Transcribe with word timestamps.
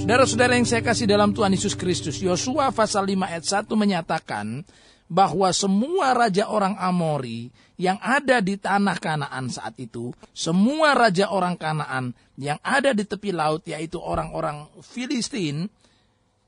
Saudara-saudara 0.00 0.56
yang 0.56 0.64
saya 0.64 0.80
kasih 0.80 1.04
dalam 1.04 1.36
Tuhan 1.36 1.52
Yesus 1.52 1.76
Kristus, 1.76 2.24
Yosua 2.24 2.72
pasal 2.72 3.04
5 3.04 3.20
ayat 3.20 3.44
1 3.44 3.68
menyatakan 3.76 4.64
bahwa 5.12 5.52
semua 5.52 6.16
raja 6.16 6.48
orang 6.48 6.72
Amori 6.80 7.52
yang 7.76 8.00
ada 8.00 8.40
di 8.40 8.56
tanah 8.56 8.96
Kanaan 8.96 9.52
saat 9.52 9.76
itu, 9.76 10.16
semua 10.32 10.96
raja 10.96 11.28
orang 11.28 11.52
Kanaan 11.60 12.16
yang 12.40 12.56
ada 12.64 12.96
di 12.96 13.04
tepi 13.04 13.28
laut 13.28 13.60
yaitu 13.68 14.00
orang-orang 14.00 14.72
Filistin, 14.80 15.68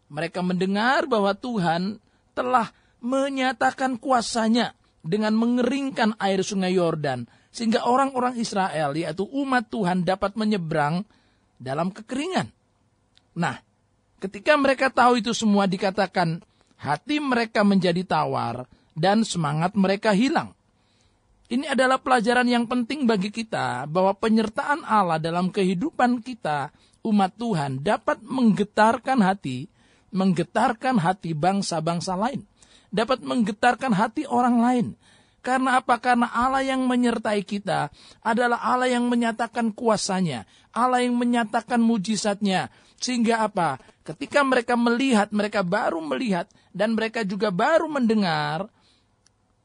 mereka 0.08 0.40
mendengar 0.40 1.04
bahwa 1.04 1.36
Tuhan 1.36 2.00
telah 2.32 2.72
menyatakan 3.04 4.00
kuasanya 4.00 4.72
dengan 5.04 5.36
mengeringkan 5.36 6.16
air 6.16 6.40
sungai 6.40 6.72
Yordan 6.72 7.28
sehingga 7.52 7.84
orang-orang 7.84 8.40
Israel 8.40 8.96
yaitu 8.96 9.28
umat 9.28 9.68
Tuhan 9.68 10.08
dapat 10.08 10.40
menyeberang 10.40 11.04
dalam 11.60 11.92
kekeringan. 11.92 12.61
Nah, 13.32 13.60
ketika 14.20 14.56
mereka 14.60 14.92
tahu 14.92 15.20
itu 15.24 15.32
semua 15.32 15.64
dikatakan 15.64 16.40
hati 16.76 17.22
mereka 17.22 17.64
menjadi 17.64 18.02
tawar 18.04 18.68
dan 18.92 19.24
semangat 19.24 19.72
mereka 19.78 20.12
hilang. 20.12 20.52
Ini 21.52 21.68
adalah 21.76 22.00
pelajaran 22.00 22.48
yang 22.48 22.64
penting 22.64 23.04
bagi 23.04 23.28
kita 23.28 23.84
bahwa 23.84 24.16
penyertaan 24.16 24.88
Allah 24.88 25.20
dalam 25.20 25.52
kehidupan 25.52 26.24
kita 26.24 26.72
umat 27.04 27.32
Tuhan 27.36 27.84
dapat 27.84 28.24
menggetarkan 28.24 29.20
hati, 29.20 29.68
menggetarkan 30.16 30.96
hati 30.96 31.36
bangsa-bangsa 31.36 32.16
lain, 32.16 32.40
dapat 32.88 33.20
menggetarkan 33.20 33.92
hati 33.92 34.24
orang 34.24 34.56
lain. 34.64 34.86
Karena 35.42 35.82
apa? 35.82 35.98
Karena 35.98 36.30
Allah 36.30 36.62
yang 36.62 36.86
menyertai 36.86 37.42
kita 37.42 37.90
adalah 38.22 38.62
Allah 38.62 38.86
yang 38.86 39.10
menyatakan 39.10 39.74
kuasanya, 39.74 40.46
Allah 40.70 41.02
yang 41.02 41.18
menyatakan 41.18 41.82
mujizatnya, 41.82 42.70
sehingga 43.02 43.42
apa? 43.42 43.82
Ketika 44.06 44.46
mereka 44.46 44.78
melihat, 44.78 45.34
mereka 45.34 45.66
baru 45.66 45.98
melihat 45.98 46.46
dan 46.70 46.94
mereka 46.94 47.26
juga 47.26 47.50
baru 47.50 47.90
mendengar, 47.90 48.70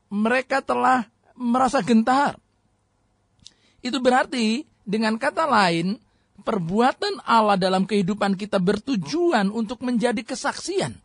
mereka 0.09 0.65
telah 0.65 1.05
merasa 1.37 1.85
gentar. 1.85 2.41
Itu 3.85 4.01
berarti 4.01 4.65
dengan 4.81 5.21
kata 5.21 5.45
lain, 5.45 6.01
perbuatan 6.41 7.21
Allah 7.21 7.53
dalam 7.53 7.85
kehidupan 7.85 8.33
kita 8.33 8.57
bertujuan 8.57 9.53
untuk 9.53 9.85
menjadi 9.85 10.25
kesaksian. 10.25 10.97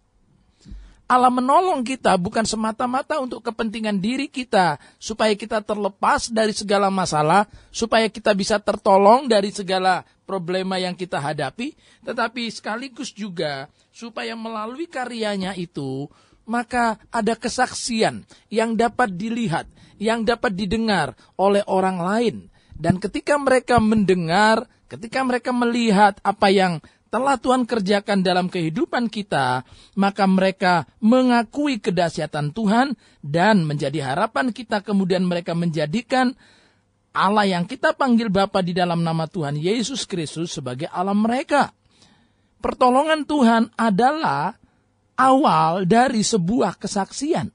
Allah 1.12 1.28
menolong 1.28 1.84
kita 1.84 2.16
bukan 2.16 2.48
semata-mata 2.48 3.20
untuk 3.20 3.44
kepentingan 3.44 4.00
diri 4.00 4.32
kita, 4.32 4.80
supaya 4.96 5.36
kita 5.36 5.60
terlepas 5.60 6.32
dari 6.32 6.56
segala 6.56 6.88
masalah, 6.88 7.44
supaya 7.68 8.08
kita 8.08 8.32
bisa 8.32 8.56
tertolong 8.56 9.28
dari 9.28 9.52
segala 9.52 10.08
problema 10.24 10.80
yang 10.80 10.96
kita 10.96 11.20
hadapi, 11.20 11.76
tetapi 12.00 12.48
sekaligus 12.48 13.12
juga 13.12 13.68
supaya 13.92 14.32
melalui 14.32 14.88
karyanya 14.88 15.52
itu, 15.52 16.08
maka 16.48 16.96
ada 17.12 17.36
kesaksian 17.36 18.24
yang 18.48 18.72
dapat 18.72 19.12
dilihat, 19.12 19.68
yang 20.00 20.24
dapat 20.24 20.56
didengar 20.56 21.12
oleh 21.36 21.60
orang 21.68 22.00
lain. 22.00 22.36
Dan 22.72 22.96
ketika 22.96 23.36
mereka 23.36 23.76
mendengar, 23.84 24.64
ketika 24.88 25.20
mereka 25.20 25.52
melihat 25.52 26.16
apa 26.24 26.48
yang 26.48 26.80
telah 27.12 27.36
Tuhan 27.36 27.68
kerjakan 27.68 28.24
dalam 28.24 28.48
kehidupan 28.48 29.12
kita, 29.12 29.68
maka 30.00 30.24
mereka 30.24 30.88
mengakui 30.96 31.76
kedahsyatan 31.76 32.56
Tuhan 32.56 32.96
dan 33.20 33.68
menjadi 33.68 34.16
harapan 34.16 34.48
kita 34.48 34.80
kemudian 34.80 35.28
mereka 35.28 35.52
menjadikan 35.52 36.32
Allah 37.12 37.44
yang 37.44 37.68
kita 37.68 37.92
panggil 37.92 38.32
Bapa 38.32 38.64
di 38.64 38.72
dalam 38.72 39.04
nama 39.04 39.28
Tuhan 39.28 39.60
Yesus 39.60 40.08
Kristus 40.08 40.56
sebagai 40.56 40.88
Allah 40.88 41.12
mereka. 41.12 41.76
Pertolongan 42.64 43.28
Tuhan 43.28 43.68
adalah 43.76 44.56
awal 45.20 45.84
dari 45.84 46.24
sebuah 46.24 46.80
kesaksian. 46.80 47.52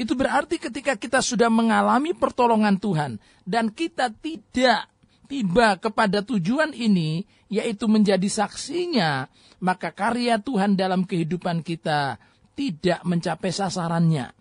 Itu 0.00 0.16
berarti 0.16 0.56
ketika 0.56 0.96
kita 0.96 1.20
sudah 1.20 1.52
mengalami 1.52 2.16
pertolongan 2.16 2.80
Tuhan 2.80 3.20
dan 3.44 3.68
kita 3.68 4.08
tidak 4.16 4.88
tiba 5.28 5.76
kepada 5.76 6.24
tujuan 6.24 6.72
ini, 6.72 7.28
yaitu 7.46 7.86
menjadi 7.86 8.26
saksinya, 8.26 9.30
maka 9.62 9.94
karya 9.94 10.38
Tuhan 10.42 10.74
dalam 10.74 11.06
kehidupan 11.06 11.62
kita 11.62 12.18
tidak 12.56 13.00
mencapai 13.04 13.52
sasarannya. 13.52 14.32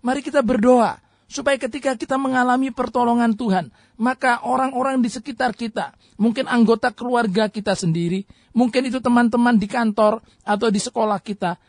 Mari 0.00 0.20
kita 0.22 0.40
berdoa 0.40 0.96
supaya 1.28 1.60
ketika 1.60 1.92
kita 1.92 2.16
mengalami 2.16 2.72
pertolongan 2.72 3.36
Tuhan, 3.36 3.68
maka 4.00 4.40
orang-orang 4.46 5.04
di 5.04 5.12
sekitar 5.12 5.52
kita, 5.52 5.92
mungkin 6.16 6.48
anggota 6.48 6.88
keluarga 6.94 7.52
kita 7.52 7.76
sendiri, 7.76 8.24
mungkin 8.56 8.88
itu 8.88 8.98
teman-teman 9.04 9.60
di 9.60 9.68
kantor 9.68 10.24
atau 10.46 10.72
di 10.72 10.80
sekolah 10.80 11.20
kita, 11.20 11.60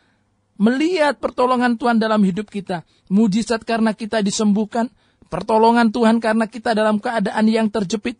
melihat 0.56 1.20
pertolongan 1.20 1.76
Tuhan 1.76 2.00
dalam 2.00 2.24
hidup 2.24 2.48
kita, 2.48 2.88
mujizat 3.12 3.60
karena 3.68 3.92
kita 3.92 4.24
disembuhkan, 4.24 4.88
pertolongan 5.28 5.92
Tuhan 5.92 6.24
karena 6.24 6.48
kita 6.48 6.72
dalam 6.72 6.96
keadaan 6.96 7.44
yang 7.44 7.68
terjepit, 7.68 8.16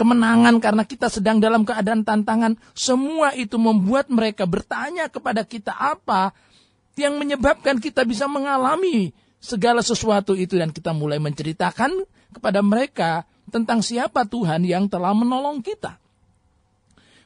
kemenangan 0.00 0.56
karena 0.64 0.88
kita 0.88 1.12
sedang 1.12 1.44
dalam 1.44 1.68
keadaan 1.68 2.08
tantangan, 2.08 2.56
semua 2.72 3.36
itu 3.36 3.60
membuat 3.60 4.08
mereka 4.08 4.48
bertanya 4.48 5.12
kepada 5.12 5.44
kita 5.44 5.76
apa 5.76 6.32
yang 6.96 7.20
menyebabkan 7.20 7.76
kita 7.76 8.08
bisa 8.08 8.24
mengalami 8.24 9.12
segala 9.36 9.84
sesuatu 9.84 10.32
itu 10.32 10.56
dan 10.56 10.72
kita 10.72 10.96
mulai 10.96 11.20
menceritakan 11.20 11.92
kepada 12.32 12.64
mereka 12.64 13.28
tentang 13.52 13.84
siapa 13.84 14.24
Tuhan 14.24 14.64
yang 14.64 14.88
telah 14.88 15.12
menolong 15.12 15.60
kita. 15.60 16.00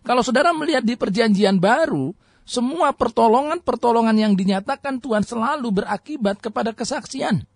Kalau 0.03 0.27
saudara 0.27 0.51
melihat 0.51 0.83
di 0.83 0.99
perjanjian 0.99 1.63
baru, 1.63 2.11
semua 2.43 2.91
pertolongan-pertolongan 2.91 4.19
yang 4.19 4.35
dinyatakan 4.35 4.99
Tuhan 4.99 5.23
selalu 5.23 5.71
berakibat 5.81 6.43
kepada 6.43 6.75
kesaksian. 6.75 7.47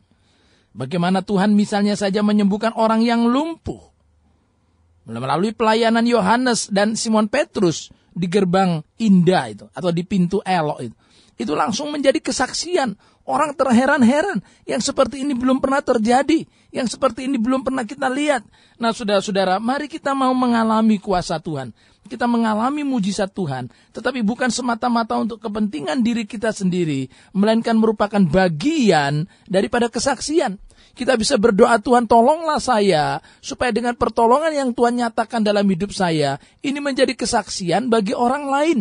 Bagaimana 0.78 1.26
Tuhan 1.26 1.58
misalnya 1.58 1.98
saja 1.98 2.22
menyembuhkan 2.22 2.70
orang 2.78 3.02
yang 3.02 3.26
lumpuh 3.26 3.97
melalui 5.08 5.56
pelayanan 5.56 6.04
Yohanes 6.04 6.68
dan 6.68 6.92
Simon 6.92 7.32
Petrus 7.32 7.88
di 8.12 8.28
gerbang 8.28 8.84
indah 9.00 9.44
itu 9.48 9.64
atau 9.72 9.88
di 9.88 10.04
pintu 10.04 10.44
elok 10.44 10.78
itu. 10.84 10.96
Itu 11.38 11.54
langsung 11.54 11.88
menjadi 11.94 12.20
kesaksian. 12.20 12.98
Orang 13.28 13.52
terheran-heran 13.52 14.40
yang 14.64 14.80
seperti 14.80 15.20
ini 15.20 15.36
belum 15.36 15.60
pernah 15.60 15.84
terjadi, 15.84 16.48
yang 16.72 16.88
seperti 16.88 17.28
ini 17.28 17.36
belum 17.36 17.60
pernah 17.60 17.84
kita 17.84 18.08
lihat. 18.08 18.40
Nah, 18.80 18.96
saudara-saudara, 18.96 19.60
mari 19.60 19.84
kita 19.84 20.16
mau 20.16 20.32
mengalami 20.32 20.96
kuasa 20.96 21.36
Tuhan. 21.36 21.76
Kita 22.08 22.24
mengalami 22.24 22.88
mujizat 22.88 23.36
Tuhan, 23.36 23.68
tetapi 23.92 24.24
bukan 24.24 24.48
semata-mata 24.48 25.20
untuk 25.20 25.44
kepentingan 25.44 26.00
diri 26.00 26.24
kita 26.24 26.56
sendiri, 26.56 27.12
melainkan 27.36 27.76
merupakan 27.76 28.24
bagian 28.24 29.28
daripada 29.44 29.92
kesaksian 29.92 30.56
kita 30.98 31.14
bisa 31.14 31.38
berdoa 31.38 31.78
Tuhan 31.78 32.10
tolonglah 32.10 32.58
saya 32.58 33.22
supaya 33.38 33.70
dengan 33.70 33.94
pertolongan 33.94 34.50
yang 34.50 34.70
Tuhan 34.74 34.98
nyatakan 34.98 35.46
dalam 35.46 35.62
hidup 35.70 35.94
saya 35.94 36.42
ini 36.58 36.82
menjadi 36.82 37.14
kesaksian 37.14 37.86
bagi 37.86 38.18
orang 38.18 38.50
lain. 38.50 38.78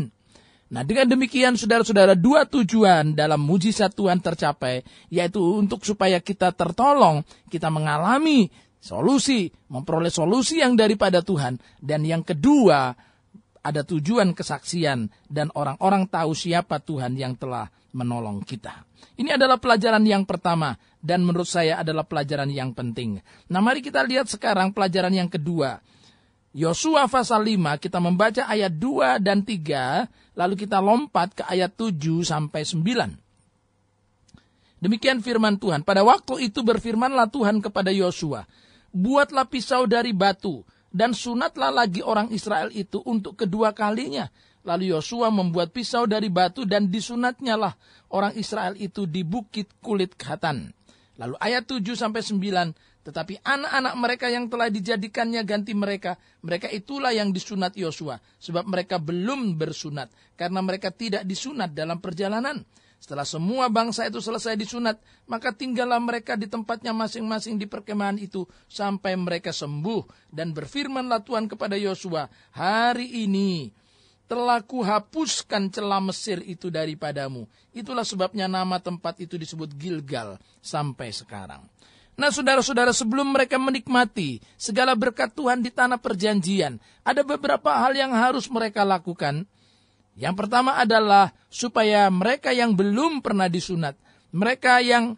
Nah 0.73 0.81
dengan 0.81 1.13
demikian 1.13 1.53
saudara-saudara 1.53 2.17
dua 2.17 2.49
tujuan 2.49 3.13
dalam 3.13 3.37
mujizat 3.45 3.93
Tuhan 3.93 4.17
tercapai 4.17 4.81
yaitu 5.13 5.39
untuk 5.39 5.85
supaya 5.85 6.17
kita 6.17 6.49
tertolong, 6.57 7.21
kita 7.53 7.69
mengalami 7.69 8.49
solusi, 8.81 9.53
memperoleh 9.69 10.09
solusi 10.09 10.57
yang 10.65 10.73
daripada 10.73 11.21
Tuhan 11.21 11.61
dan 11.85 12.01
yang 12.01 12.25
kedua 12.25 12.97
ada 13.61 13.85
tujuan 13.85 14.33
kesaksian 14.33 15.13
dan 15.29 15.53
orang-orang 15.53 16.09
tahu 16.09 16.33
siapa 16.33 16.81
Tuhan 16.81 17.13
yang 17.13 17.37
telah 17.37 17.69
menolong 17.97 18.45
kita. 18.45 18.85
Ini 19.17 19.33
adalah 19.33 19.57
pelajaran 19.57 20.05
yang 20.05 20.21
pertama 20.29 20.77
dan 21.01 21.25
menurut 21.25 21.49
saya 21.49 21.81
adalah 21.81 22.05
pelajaran 22.05 22.53
yang 22.53 22.77
penting. 22.77 23.17
Nah 23.49 23.57
mari 23.57 23.81
kita 23.81 24.05
lihat 24.05 24.29
sekarang 24.29 24.69
pelajaran 24.69 25.09
yang 25.09 25.25
kedua. 25.25 25.81
Yosua 26.53 27.09
pasal 27.09 27.41
5 27.49 27.81
kita 27.81 27.97
membaca 27.97 28.45
ayat 28.45 28.73
2 28.77 29.17
dan 29.17 29.41
3 29.41 30.37
lalu 30.37 30.53
kita 30.53 30.77
lompat 30.77 31.33
ke 31.33 31.43
ayat 31.49 31.73
7 31.73 32.21
sampai 32.21 32.61
9. 32.61 33.17
Demikian 34.77 35.25
firman 35.25 35.57
Tuhan. 35.57 35.81
Pada 35.81 36.05
waktu 36.05 36.53
itu 36.53 36.61
berfirmanlah 36.61 37.33
Tuhan 37.33 37.65
kepada 37.65 37.89
Yosua, 37.89 38.45
"Buatlah 38.93 39.49
pisau 39.49 39.89
dari 39.89 40.13
batu 40.13 40.61
dan 40.93 41.17
sunatlah 41.17 41.73
lagi 41.73 42.05
orang 42.05 42.29
Israel 42.29 42.69
itu 42.69 43.01
untuk 43.05 43.33
kedua 43.37 43.73
kalinya 43.73 44.29
Lalu 44.67 44.91
Yosua 44.91 45.31
membuat 45.31 45.71
pisau 45.71 46.03
dari 46.03 46.27
batu 46.27 46.67
dan 46.67 46.91
disunatnya 46.91 47.55
lah 47.55 47.73
orang 48.11 48.35
Israel 48.35 48.75
itu 48.75 49.07
di 49.07 49.23
bukit 49.23 49.79
kulit 49.79 50.19
khatan. 50.19 50.75
Lalu 51.15 51.39
ayat 51.39 51.63
7 51.71 51.95
sampai 51.95 52.19
9, 52.19 53.07
tetapi 53.07 53.39
anak-anak 53.41 53.95
mereka 53.95 54.27
yang 54.27 54.51
telah 54.51 54.67
dijadikannya 54.67 55.41
ganti 55.47 55.71
mereka, 55.71 56.19
mereka 56.43 56.67
itulah 56.67 57.15
yang 57.15 57.31
disunat 57.31 57.79
Yosua, 57.79 58.19
sebab 58.43 58.67
mereka 58.67 58.99
belum 58.99 59.55
bersunat 59.55 60.11
karena 60.35 60.59
mereka 60.59 60.91
tidak 60.91 61.23
disunat 61.23 61.71
dalam 61.71 62.03
perjalanan. 62.03 62.61
Setelah 62.99 63.23
semua 63.23 63.71
bangsa 63.71 64.11
itu 64.11 64.19
selesai 64.19 64.59
disunat, 64.59 64.99
maka 65.31 65.55
tinggallah 65.55 66.01
mereka 66.03 66.35
di 66.35 66.51
tempatnya 66.51 66.91
masing-masing 66.91 67.55
di 67.55 67.69
perkemahan 67.69 68.19
itu 68.19 68.43
sampai 68.67 69.15
mereka 69.15 69.55
sembuh 69.55 70.27
dan 70.27 70.51
berfirmanlah 70.51 71.23
Tuhan 71.23 71.47
kepada 71.47 71.79
Yosua, 71.79 72.27
"Hari 72.51 73.23
ini 73.23 73.71
telah 74.27 74.59
kuhapuskan 74.59 75.71
celah 75.71 76.03
Mesir 76.03 76.43
itu 76.43 76.67
daripadamu. 76.67 77.47
Itulah 77.71 78.03
sebabnya 78.03 78.45
nama 78.51 78.77
tempat 78.77 79.23
itu 79.23 79.39
disebut 79.39 79.71
Gilgal 79.79 80.35
sampai 80.59 81.15
sekarang. 81.15 81.63
Nah 82.17 82.33
saudara-saudara 82.33 82.91
sebelum 82.91 83.29
mereka 83.29 83.55
menikmati 83.61 84.41
segala 84.59 84.97
berkat 84.97 85.31
Tuhan 85.31 85.63
di 85.63 85.71
tanah 85.71 86.01
perjanjian, 86.01 86.81
ada 87.05 87.21
beberapa 87.21 87.71
hal 87.77 87.95
yang 87.95 88.11
harus 88.11 88.49
mereka 88.51 88.83
lakukan. 88.83 89.47
Yang 90.17 90.35
pertama 90.35 90.81
adalah 90.81 91.29
supaya 91.47 92.09
mereka 92.09 92.49
yang 92.49 92.73
belum 92.73 93.21
pernah 93.21 93.45
disunat, 93.45 93.93
mereka 94.33 94.81
yang 94.81 95.13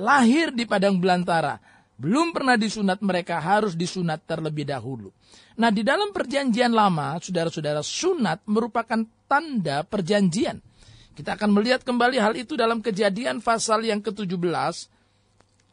lahir 0.00 0.48
di 0.48 0.64
padang 0.64 0.96
belantara, 0.96 1.60
belum 2.00 2.32
pernah 2.32 2.56
disunat 2.56 3.04
mereka 3.04 3.36
harus 3.44 3.76
disunat 3.76 4.24
terlebih 4.24 4.64
dahulu. 4.64 5.12
Nah 5.58 5.74
di 5.74 5.82
dalam 5.82 6.14
perjanjian 6.14 6.70
lama, 6.70 7.18
saudara-saudara, 7.18 7.82
sunat 7.82 8.46
merupakan 8.46 9.02
tanda 9.26 9.82
perjanjian. 9.82 10.62
Kita 11.18 11.34
akan 11.34 11.50
melihat 11.50 11.82
kembali 11.82 12.22
hal 12.22 12.38
itu 12.38 12.54
dalam 12.54 12.78
kejadian 12.78 13.42
pasal 13.42 13.82
yang 13.82 13.98
ke-17, 13.98 14.38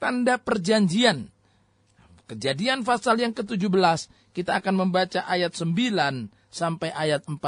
tanda 0.02 0.42
perjanjian. 0.42 1.30
Kejadian 2.26 2.82
pasal 2.82 3.22
yang 3.22 3.30
ke-17, 3.30 4.10
kita 4.34 4.58
akan 4.58 4.74
membaca 4.74 5.22
ayat 5.30 5.54
9 5.54 5.70
sampai 6.50 6.90
ayat 6.90 7.30
14. 7.30 7.46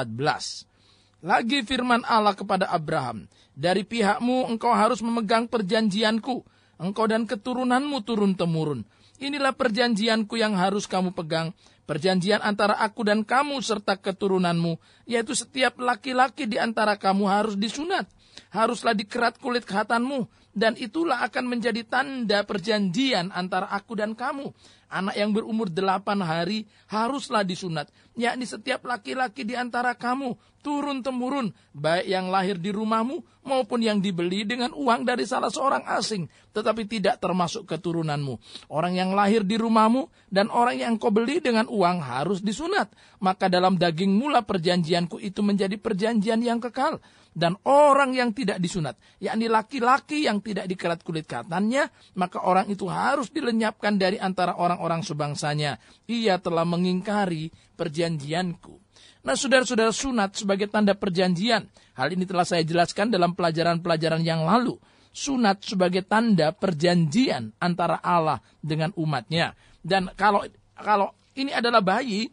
Lagi 1.26 1.66
firman 1.66 2.06
Allah 2.06 2.38
kepada 2.38 2.70
Abraham, 2.70 3.26
dari 3.58 3.82
pihakmu 3.82 4.46
engkau 4.54 4.70
harus 4.70 5.02
memegang 5.02 5.50
perjanjianku, 5.50 6.46
engkau 6.78 7.06
dan 7.10 7.26
keturunanmu 7.26 8.06
turun-temurun. 8.06 8.86
Inilah 9.18 9.58
perjanjianku 9.58 10.38
yang 10.38 10.54
harus 10.54 10.86
kamu 10.86 11.18
pegang, 11.18 11.58
perjanjian 11.88 12.44
antara 12.44 12.76
aku 12.78 13.08
dan 13.08 13.24
kamu 13.24 13.64
serta 13.64 13.96
keturunanmu, 13.96 14.76
yaitu 15.08 15.32
setiap 15.34 15.80
laki-laki 15.80 16.44
di 16.44 16.60
antara 16.60 17.00
kamu 17.00 17.26
harus 17.26 17.56
disunat. 17.56 18.06
Haruslah 18.52 18.94
dikerat 18.94 19.40
kulit 19.40 19.64
khatanmu, 19.64 20.28
dan 20.58 20.74
itulah 20.74 21.22
akan 21.22 21.46
menjadi 21.54 21.86
tanda 21.86 22.42
perjanjian 22.42 23.30
antara 23.30 23.70
aku 23.70 23.94
dan 23.94 24.18
kamu. 24.18 24.50
Anak 24.88 25.20
yang 25.20 25.36
berumur 25.36 25.70
delapan 25.70 26.18
hari 26.24 26.66
haruslah 26.90 27.44
disunat, 27.44 27.92
yakni 28.16 28.48
setiap 28.48 28.88
laki-laki 28.88 29.44
di 29.44 29.54
antara 29.54 29.94
kamu 29.94 30.34
turun-temurun, 30.64 31.52
baik 31.76 32.08
yang 32.08 32.32
lahir 32.32 32.56
di 32.56 32.72
rumahmu 32.72 33.20
maupun 33.44 33.84
yang 33.84 34.00
dibeli 34.00 34.48
dengan 34.48 34.72
uang 34.72 35.04
dari 35.04 35.28
salah 35.28 35.52
seorang 35.52 35.84
asing, 35.92 36.28
tetapi 36.56 36.88
tidak 36.88 37.20
termasuk 37.20 37.68
keturunanmu. 37.68 38.40
Orang 38.72 38.96
yang 38.96 39.12
lahir 39.12 39.44
di 39.44 39.60
rumahmu 39.60 40.08
dan 40.32 40.48
orang 40.52 40.80
yang 40.80 40.94
kau 40.96 41.12
beli 41.12 41.44
dengan 41.44 41.68
uang 41.68 42.04
harus 42.04 42.40
disunat. 42.40 42.92
Maka 43.20 43.52
dalam 43.52 43.76
daging 43.76 44.12
mula 44.12 44.44
perjanjianku 44.44 45.20
itu 45.20 45.44
menjadi 45.44 45.76
perjanjian 45.76 46.40
yang 46.44 46.64
kekal 46.64 47.04
dan 47.38 47.54
orang 47.70 48.18
yang 48.18 48.34
tidak 48.34 48.58
disunat, 48.58 48.98
yakni 49.22 49.46
laki-laki 49.46 50.26
yang 50.26 50.42
tidak 50.42 50.66
dikerat 50.66 51.06
kulit 51.06 51.30
katannya, 51.30 51.86
maka 52.18 52.42
orang 52.42 52.66
itu 52.66 52.90
harus 52.90 53.30
dilenyapkan 53.30 53.94
dari 53.94 54.18
antara 54.18 54.58
orang-orang 54.58 55.06
sebangsanya. 55.06 55.78
Ia 56.10 56.42
telah 56.42 56.66
mengingkari 56.66 57.54
perjanjianku. 57.78 58.82
Nah, 59.22 59.38
saudara-saudara 59.38 59.94
sunat 59.94 60.34
sebagai 60.34 60.66
tanda 60.66 60.98
perjanjian. 60.98 61.70
Hal 61.94 62.10
ini 62.10 62.26
telah 62.26 62.42
saya 62.42 62.66
jelaskan 62.66 63.14
dalam 63.14 63.38
pelajaran-pelajaran 63.38 64.26
yang 64.26 64.42
lalu. 64.42 64.74
Sunat 65.14 65.62
sebagai 65.62 66.10
tanda 66.10 66.50
perjanjian 66.58 67.54
antara 67.62 68.02
Allah 68.02 68.42
dengan 68.66 68.90
umatnya. 68.98 69.54
Dan 69.86 70.10
kalau 70.18 70.42
kalau 70.74 71.14
ini 71.38 71.54
adalah 71.54 71.86
bayi, 71.86 72.30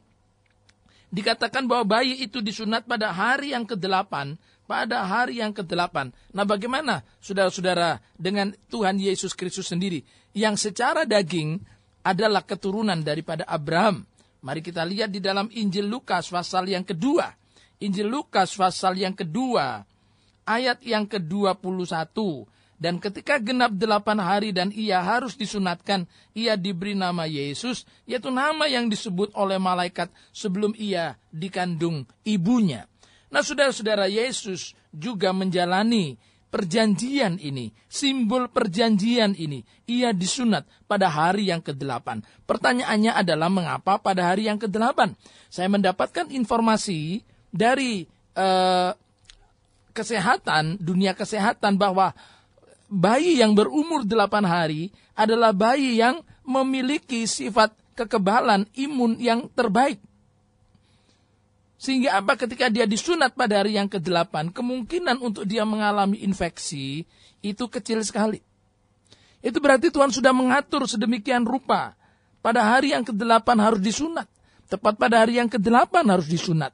dikatakan 1.12 1.68
bahwa 1.68 2.00
bayi 2.00 2.24
itu 2.24 2.40
disunat 2.40 2.88
pada 2.88 3.12
hari 3.14 3.52
yang 3.52 3.68
ke-8 3.68 4.34
pada 4.64 5.04
hari 5.04 5.40
yang 5.40 5.52
ke-8. 5.52 6.12
Nah 6.32 6.44
bagaimana 6.44 7.04
saudara-saudara 7.20 8.00
dengan 8.16 8.52
Tuhan 8.72 8.96
Yesus 8.96 9.36
Kristus 9.36 9.68
sendiri 9.68 10.00
yang 10.32 10.56
secara 10.56 11.04
daging 11.04 11.60
adalah 12.04 12.44
keturunan 12.44 13.00
daripada 13.00 13.48
Abraham. 13.48 14.04
Mari 14.44 14.60
kita 14.60 14.84
lihat 14.84 15.08
di 15.08 15.24
dalam 15.24 15.48
Injil 15.48 15.88
Lukas 15.88 16.28
pasal 16.28 16.68
yang 16.68 16.84
kedua. 16.84 17.32
Injil 17.80 18.12
Lukas 18.12 18.52
pasal 18.52 19.00
yang 19.00 19.16
kedua, 19.16 19.80
ayat 20.44 20.84
yang 20.84 21.08
ke-21. 21.08 22.12
Dan 22.74 23.00
ketika 23.00 23.40
genap 23.40 23.72
delapan 23.72 24.20
hari 24.20 24.52
dan 24.52 24.68
ia 24.68 25.00
harus 25.00 25.38
disunatkan, 25.38 26.04
ia 26.36 26.58
diberi 26.60 26.92
nama 26.92 27.24
Yesus, 27.24 27.88
yaitu 28.04 28.28
nama 28.28 28.68
yang 28.68 28.92
disebut 28.92 29.32
oleh 29.32 29.56
malaikat 29.56 30.12
sebelum 30.34 30.76
ia 30.76 31.16
dikandung 31.32 32.04
ibunya. 32.28 32.84
Nah 33.34 33.42
saudara-saudara 33.42 34.06
Yesus 34.06 34.78
juga 34.94 35.34
menjalani 35.34 36.14
perjanjian 36.54 37.42
ini, 37.42 37.74
simbol 37.90 38.46
perjanjian 38.46 39.34
ini. 39.34 39.66
Ia 39.90 40.14
disunat 40.14 40.70
pada 40.86 41.10
hari 41.10 41.50
yang 41.50 41.58
ke-8. 41.58 42.22
Pertanyaannya 42.46 43.10
adalah 43.10 43.50
mengapa 43.50 43.98
pada 43.98 44.30
hari 44.30 44.46
yang 44.46 44.62
ke-8? 44.62 45.18
Saya 45.50 45.66
mendapatkan 45.66 46.30
informasi 46.30 47.26
dari 47.50 48.06
eh, 48.38 48.92
kesehatan, 49.90 50.78
dunia 50.78 51.18
kesehatan 51.18 51.74
bahwa 51.74 52.14
bayi 52.86 53.42
yang 53.42 53.58
berumur 53.58 54.06
8 54.06 54.46
hari 54.46 54.94
adalah 55.18 55.50
bayi 55.50 55.98
yang 55.98 56.22
memiliki 56.46 57.26
sifat 57.26 57.74
kekebalan 57.98 58.70
imun 58.78 59.18
yang 59.18 59.50
terbaik. 59.50 59.98
Sehingga 61.84 62.16
apa 62.16 62.32
ketika 62.40 62.72
dia 62.72 62.88
disunat 62.88 63.36
pada 63.36 63.60
hari 63.60 63.76
yang 63.76 63.92
ke-8, 63.92 64.56
kemungkinan 64.56 65.20
untuk 65.20 65.44
dia 65.44 65.68
mengalami 65.68 66.24
infeksi 66.24 67.04
itu 67.44 67.68
kecil 67.68 68.00
sekali. 68.00 68.40
Itu 69.44 69.60
berarti 69.60 69.92
Tuhan 69.92 70.08
sudah 70.08 70.32
mengatur 70.32 70.88
sedemikian 70.88 71.44
rupa. 71.44 71.92
Pada 72.40 72.64
hari 72.64 72.96
yang 72.96 73.04
ke-8 73.04 73.44
harus 73.60 73.84
disunat. 73.84 74.24
Tepat 74.64 74.96
pada 74.96 75.20
hari 75.20 75.36
yang 75.36 75.52
ke-8 75.52 75.92
harus 76.08 76.24
disunat. 76.24 76.72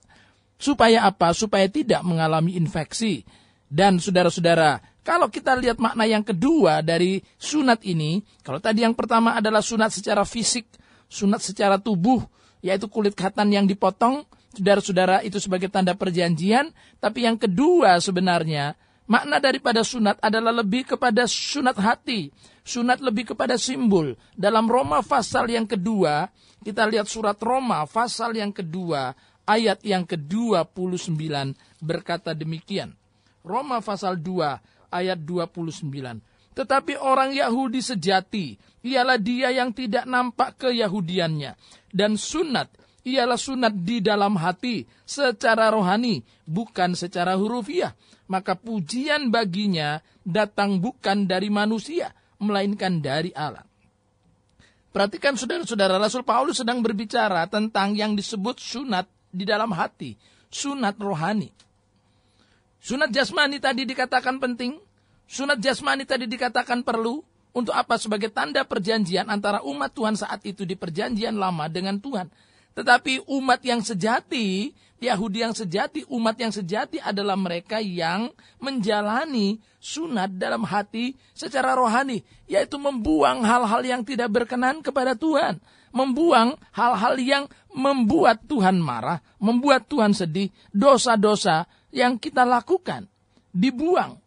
Supaya 0.54 1.02
apa? 1.02 1.34
Supaya 1.34 1.66
tidak 1.66 2.06
mengalami 2.06 2.54
infeksi. 2.54 3.26
Dan 3.66 3.98
saudara-saudara, 3.98 4.78
kalau 5.02 5.26
kita 5.26 5.58
lihat 5.58 5.82
makna 5.82 6.06
yang 6.06 6.22
kedua 6.22 6.86
dari 6.86 7.18
sunat 7.34 7.82
ini, 7.82 8.22
kalau 8.46 8.62
tadi 8.62 8.86
yang 8.86 8.94
pertama 8.94 9.34
adalah 9.34 9.58
sunat 9.58 9.90
secara 9.90 10.22
fisik, 10.22 10.70
sunat 11.10 11.42
secara 11.42 11.82
tubuh, 11.82 12.22
yaitu 12.62 12.86
kulit 12.86 13.18
khatan 13.18 13.50
yang 13.50 13.66
dipotong, 13.66 14.22
saudara-saudara 14.54 15.22
itu 15.22 15.38
sebagai 15.38 15.70
tanda 15.70 15.94
perjanjian, 15.94 16.70
tapi 16.98 17.26
yang 17.26 17.38
kedua 17.38 17.98
sebenarnya 18.02 18.74
makna 19.10 19.42
daripada 19.42 19.82
sunat 19.82 20.18
adalah 20.22 20.54
lebih 20.62 20.94
kepada 20.94 21.26
sunat 21.26 21.74
hati, 21.78 22.30
sunat 22.62 23.02
lebih 23.02 23.34
kepada 23.34 23.58
simbol. 23.58 24.14
Dalam 24.38 24.70
Roma 24.70 25.02
pasal 25.02 25.50
yang 25.50 25.66
kedua, 25.66 26.30
kita 26.62 26.86
lihat 26.86 27.10
surat 27.10 27.38
Roma 27.42 27.86
pasal 27.90 28.38
yang 28.38 28.54
kedua, 28.54 29.14
ayat 29.50 29.82
yang 29.82 30.06
ke-29 30.06 31.18
berkata 31.82 32.30
demikian. 32.36 32.94
Roma 33.42 33.80
pasal 33.80 34.20
2 34.20 34.92
ayat 34.92 35.18
29. 35.18 35.90
Tetapi 36.50 36.94
orang 36.98 37.32
Yahudi 37.32 37.80
sejati, 37.80 38.58
ialah 38.84 39.16
dia 39.16 39.54
yang 39.54 39.70
tidak 39.70 40.04
nampak 40.04 40.60
keyahudiannya. 40.60 41.56
Dan 41.90 42.14
sunat 42.20 42.68
ialah 43.04 43.38
sunat 43.40 43.72
di 43.72 44.04
dalam 44.04 44.36
hati 44.36 44.84
secara 45.08 45.72
rohani, 45.72 46.20
bukan 46.44 46.92
secara 46.92 47.36
hurufiah. 47.36 47.96
Maka 48.30 48.54
pujian 48.54 49.32
baginya 49.32 49.98
datang 50.22 50.78
bukan 50.78 51.26
dari 51.26 51.50
manusia, 51.50 52.14
melainkan 52.38 53.02
dari 53.02 53.34
Allah. 53.34 53.66
Perhatikan 54.90 55.38
saudara-saudara, 55.38 55.98
Rasul 55.98 56.26
Paulus 56.26 56.58
sedang 56.58 56.82
berbicara 56.82 57.46
tentang 57.46 57.94
yang 57.94 58.18
disebut 58.18 58.58
sunat 58.58 59.06
di 59.30 59.46
dalam 59.46 59.70
hati, 59.70 60.18
sunat 60.50 60.98
rohani. 60.98 61.50
Sunat 62.82 63.14
jasmani 63.14 63.62
tadi 63.62 63.86
dikatakan 63.86 64.42
penting, 64.42 64.78
sunat 65.30 65.62
jasmani 65.62 66.02
tadi 66.02 66.26
dikatakan 66.26 66.82
perlu, 66.82 67.22
untuk 67.50 67.74
apa? 67.74 67.98
Sebagai 67.98 68.30
tanda 68.30 68.62
perjanjian 68.62 69.26
antara 69.26 69.62
umat 69.66 69.90
Tuhan 69.90 70.14
saat 70.14 70.42
itu 70.46 70.62
di 70.62 70.78
perjanjian 70.78 71.34
lama 71.34 71.66
dengan 71.66 71.98
Tuhan 71.98 72.30
tetapi 72.74 73.26
umat 73.26 73.60
yang 73.66 73.82
sejati, 73.82 74.72
Yahudi 75.00 75.40
yang 75.40 75.56
sejati, 75.56 76.04
umat 76.12 76.36
yang 76.36 76.52
sejati 76.52 77.00
adalah 77.00 77.34
mereka 77.34 77.80
yang 77.80 78.28
menjalani 78.60 79.56
sunat 79.80 80.36
dalam 80.36 80.62
hati 80.68 81.16
secara 81.32 81.72
rohani, 81.72 82.20
yaitu 82.44 82.76
membuang 82.76 83.40
hal-hal 83.40 83.80
yang 83.80 84.02
tidak 84.04 84.28
berkenan 84.28 84.84
kepada 84.84 85.16
Tuhan, 85.16 85.56
membuang 85.90 86.54
hal-hal 86.76 87.16
yang 87.16 87.44
membuat 87.72 88.44
Tuhan 88.44 88.76
marah, 88.76 89.24
membuat 89.40 89.88
Tuhan 89.88 90.12
sedih, 90.12 90.52
dosa-dosa 90.70 91.64
yang 91.90 92.20
kita 92.20 92.44
lakukan. 92.44 93.08
Dibuang. 93.50 94.20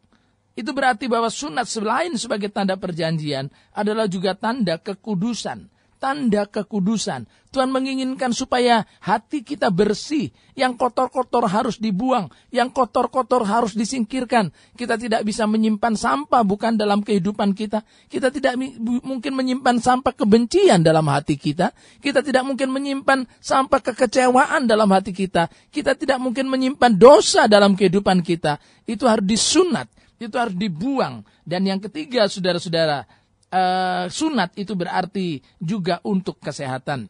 Itu 0.53 0.69
berarti 0.75 1.09
bahwa 1.09 1.33
sunat 1.33 1.65
selain 1.65 2.13
sebagai 2.13 2.49
tanda 2.51 2.77
perjanjian 2.77 3.49
adalah 3.73 4.05
juga 4.05 4.37
tanda 4.37 4.77
kekudusan, 4.77 5.65
tanda 6.03 6.43
kekudusan. 6.43 7.23
Tuhan 7.55 7.71
menginginkan 7.71 8.35
supaya 8.35 8.83
hati 8.99 9.39
kita 9.39 9.71
bersih. 9.71 10.35
Yang 10.51 10.75
kotor-kotor 10.75 11.47
harus 11.47 11.79
dibuang. 11.79 12.27
Yang 12.51 12.75
kotor-kotor 12.75 13.47
harus 13.47 13.71
disingkirkan. 13.71 14.51
Kita 14.75 14.99
tidak 14.99 15.23
bisa 15.23 15.47
menyimpan 15.47 15.95
sampah 15.95 16.43
bukan 16.43 16.75
dalam 16.75 16.99
kehidupan 16.99 17.55
kita. 17.55 17.87
Kita 18.11 18.35
tidak 18.35 18.59
mungkin 19.05 19.31
menyimpan 19.37 19.79
sampah 19.79 20.11
kebencian 20.11 20.83
dalam 20.83 21.07
hati 21.07 21.39
kita. 21.39 21.71
Kita 22.03 22.19
tidak 22.19 22.43
mungkin 22.43 22.67
menyimpan 22.75 23.23
sampah 23.39 23.79
kekecewaan 23.79 24.67
dalam 24.67 24.91
hati 24.91 25.15
kita. 25.15 25.47
Kita 25.71 25.95
tidak 25.95 26.19
mungkin 26.19 26.51
menyimpan 26.51 26.99
dosa 26.99 27.47
dalam 27.47 27.79
kehidupan 27.79 28.19
kita. 28.25 28.59
Itu 28.83 29.07
harus 29.07 29.23
disunat. 29.23 29.87
Itu 30.19 30.35
harus 30.35 30.57
dibuang. 30.57 31.23
Dan 31.45 31.69
yang 31.69 31.79
ketiga, 31.79 32.25
saudara-saudara, 32.27 33.05
uh, 33.53 34.05
sunat 34.09 34.57
itu 34.57 34.73
berarti 34.73 35.39
juga 35.61 36.01
untuk 36.01 36.41
kesehatan. 36.41 37.05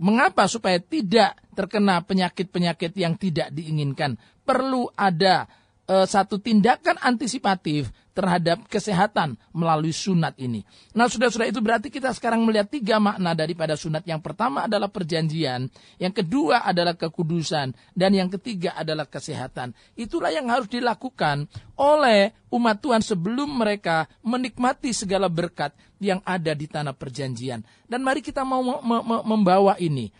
Mengapa 0.00 0.48
supaya 0.48 0.80
tidak 0.80 1.36
terkena 1.52 2.00
penyakit-penyakit 2.04 2.92
yang 2.96 3.16
tidak 3.20 3.52
diinginkan? 3.52 4.16
Perlu 4.44 4.88
ada 4.96 5.44
uh, 5.90 6.06
satu 6.06 6.38
tindakan 6.38 6.94
antisipatif 7.02 7.90
terhadap 8.14 8.66
kesehatan 8.66 9.38
melalui 9.54 9.94
sunat 9.94 10.34
ini. 10.38 10.62
Nah, 10.94 11.06
sudah-sudah 11.06 11.46
itu 11.46 11.62
berarti 11.62 11.88
kita 11.88 12.10
sekarang 12.10 12.42
melihat 12.42 12.68
tiga 12.68 12.98
makna 12.98 13.34
daripada 13.34 13.78
sunat. 13.78 14.06
Yang 14.06 14.20
pertama 14.22 14.66
adalah 14.66 14.90
perjanjian, 14.90 15.70
yang 15.96 16.14
kedua 16.14 16.66
adalah 16.66 16.98
kekudusan, 16.98 17.74
dan 17.94 18.10
yang 18.12 18.28
ketiga 18.28 18.74
adalah 18.76 19.06
kesehatan. 19.06 19.72
Itulah 19.94 20.34
yang 20.34 20.50
harus 20.50 20.68
dilakukan 20.68 21.46
oleh 21.78 22.34
umat 22.50 22.82
Tuhan 22.82 23.02
sebelum 23.02 23.62
mereka 23.62 24.10
menikmati 24.26 24.90
segala 24.90 25.30
berkat 25.30 25.72
yang 26.02 26.18
ada 26.26 26.52
di 26.52 26.66
tanah 26.66 26.92
perjanjian. 26.92 27.62
Dan 27.86 28.02
mari 28.02 28.20
kita 28.20 28.42
mau 28.42 28.60
membawa 29.22 29.78
ini 29.78 30.10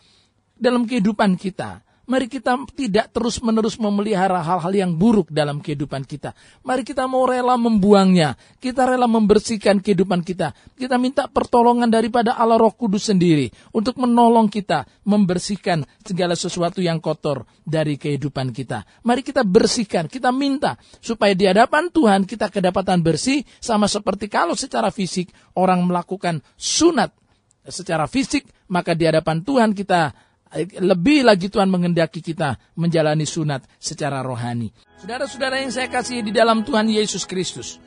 dalam 0.57 0.87
kehidupan 0.87 1.35
kita 1.37 1.83
Mari 2.11 2.26
kita 2.26 2.59
tidak 2.75 3.14
terus-menerus 3.14 3.79
memelihara 3.79 4.43
hal-hal 4.43 4.75
yang 4.75 4.99
buruk 4.99 5.31
dalam 5.31 5.62
kehidupan 5.62 6.02
kita. 6.02 6.35
Mari 6.67 6.83
kita 6.83 7.07
mau 7.07 7.23
rela 7.23 7.55
membuangnya. 7.55 8.35
Kita 8.59 8.83
rela 8.83 9.07
membersihkan 9.07 9.79
kehidupan 9.79 10.26
kita. 10.26 10.50
Kita 10.75 10.99
minta 10.99 11.31
pertolongan 11.31 11.87
daripada 11.87 12.35
Allah 12.35 12.59
Roh 12.59 12.75
Kudus 12.75 13.14
sendiri 13.14 13.47
untuk 13.71 14.02
menolong 14.02 14.50
kita 14.50 14.90
membersihkan 15.07 15.87
segala 16.02 16.35
sesuatu 16.35 16.83
yang 16.83 16.99
kotor 16.99 17.47
dari 17.62 17.95
kehidupan 17.95 18.50
kita. 18.50 18.83
Mari 19.07 19.23
kita 19.23 19.47
bersihkan, 19.47 20.11
kita 20.11 20.35
minta 20.35 20.75
supaya 20.99 21.31
di 21.31 21.47
hadapan 21.47 21.95
Tuhan 21.95 22.26
kita 22.26 22.50
kedapatan 22.50 23.07
bersih 23.07 23.47
sama 23.62 23.87
seperti 23.87 24.26
kalau 24.26 24.59
secara 24.59 24.90
fisik 24.90 25.31
orang 25.55 25.87
melakukan 25.87 26.43
sunat 26.59 27.14
secara 27.71 28.11
fisik, 28.11 28.50
maka 28.67 28.99
di 28.99 29.07
hadapan 29.07 29.47
Tuhan 29.47 29.71
kita 29.79 30.30
lebih 30.59 31.23
lagi 31.23 31.47
Tuhan 31.47 31.71
mengendaki 31.71 32.19
kita 32.19 32.59
menjalani 32.75 33.23
sunat 33.23 33.62
secara 33.78 34.19
rohani. 34.21 34.75
Saudara-saudara 34.99 35.62
yang 35.62 35.71
saya 35.71 35.87
kasih 35.87 36.26
di 36.26 36.35
dalam 36.35 36.66
Tuhan 36.66 36.90
Yesus 36.90 37.23
Kristus. 37.23 37.78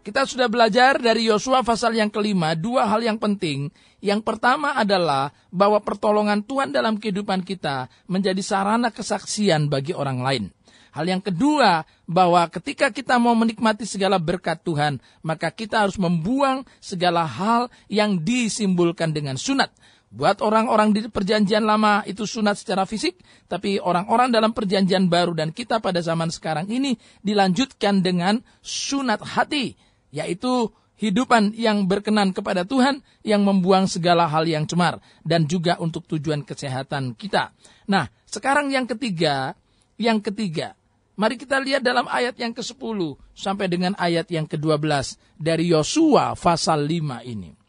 Kita 0.00 0.24
sudah 0.24 0.48
belajar 0.48 0.96
dari 0.96 1.28
Yosua 1.28 1.60
pasal 1.60 1.92
yang 1.92 2.08
kelima, 2.08 2.56
dua 2.56 2.88
hal 2.88 3.04
yang 3.04 3.20
penting. 3.20 3.68
Yang 4.00 4.24
pertama 4.24 4.72
adalah 4.72 5.28
bahwa 5.52 5.76
pertolongan 5.84 6.40
Tuhan 6.40 6.72
dalam 6.72 6.96
kehidupan 6.96 7.44
kita 7.44 7.92
menjadi 8.08 8.40
sarana 8.40 8.88
kesaksian 8.88 9.68
bagi 9.68 9.92
orang 9.92 10.24
lain. 10.24 10.44
Hal 10.90 11.06
yang 11.06 11.22
kedua, 11.22 11.86
bahwa 12.10 12.42
ketika 12.50 12.90
kita 12.90 13.14
mau 13.22 13.36
menikmati 13.38 13.86
segala 13.86 14.18
berkat 14.18 14.58
Tuhan, 14.66 14.98
maka 15.22 15.52
kita 15.54 15.86
harus 15.86 15.94
membuang 15.94 16.66
segala 16.82 17.22
hal 17.22 17.70
yang 17.86 18.18
disimbolkan 18.18 19.14
dengan 19.14 19.38
sunat. 19.38 19.70
Buat 20.10 20.42
orang-orang 20.42 20.90
di 20.90 21.06
perjanjian 21.06 21.62
lama 21.62 22.02
itu 22.02 22.26
sunat 22.26 22.58
secara 22.58 22.82
fisik, 22.82 23.22
tapi 23.46 23.78
orang-orang 23.78 24.34
dalam 24.34 24.50
perjanjian 24.50 25.06
baru 25.06 25.38
dan 25.38 25.54
kita 25.54 25.78
pada 25.78 26.02
zaman 26.02 26.34
sekarang 26.34 26.66
ini 26.66 26.98
dilanjutkan 27.22 28.02
dengan 28.02 28.42
sunat 28.58 29.22
hati, 29.22 29.78
yaitu 30.10 30.74
hidupan 30.98 31.54
yang 31.54 31.86
berkenan 31.86 32.34
kepada 32.34 32.66
Tuhan 32.66 33.06
yang 33.22 33.46
membuang 33.46 33.86
segala 33.86 34.26
hal 34.26 34.50
yang 34.50 34.66
cemar 34.66 34.98
dan 35.22 35.46
juga 35.46 35.78
untuk 35.78 36.02
tujuan 36.10 36.42
kesehatan 36.42 37.14
kita. 37.14 37.54
Nah, 37.86 38.10
sekarang 38.26 38.74
yang 38.74 38.90
ketiga, 38.90 39.54
yang 39.94 40.18
ketiga, 40.18 40.74
mari 41.14 41.38
kita 41.38 41.62
lihat 41.62 41.86
dalam 41.86 42.10
ayat 42.10 42.34
yang 42.34 42.50
ke-10 42.50 43.14
sampai 43.30 43.70
dengan 43.70 43.94
ayat 43.94 44.26
yang 44.26 44.50
ke-12 44.50 45.14
dari 45.38 45.70
Yosua 45.70 46.34
pasal 46.34 46.82
5 46.82 47.22
ini. 47.30 47.59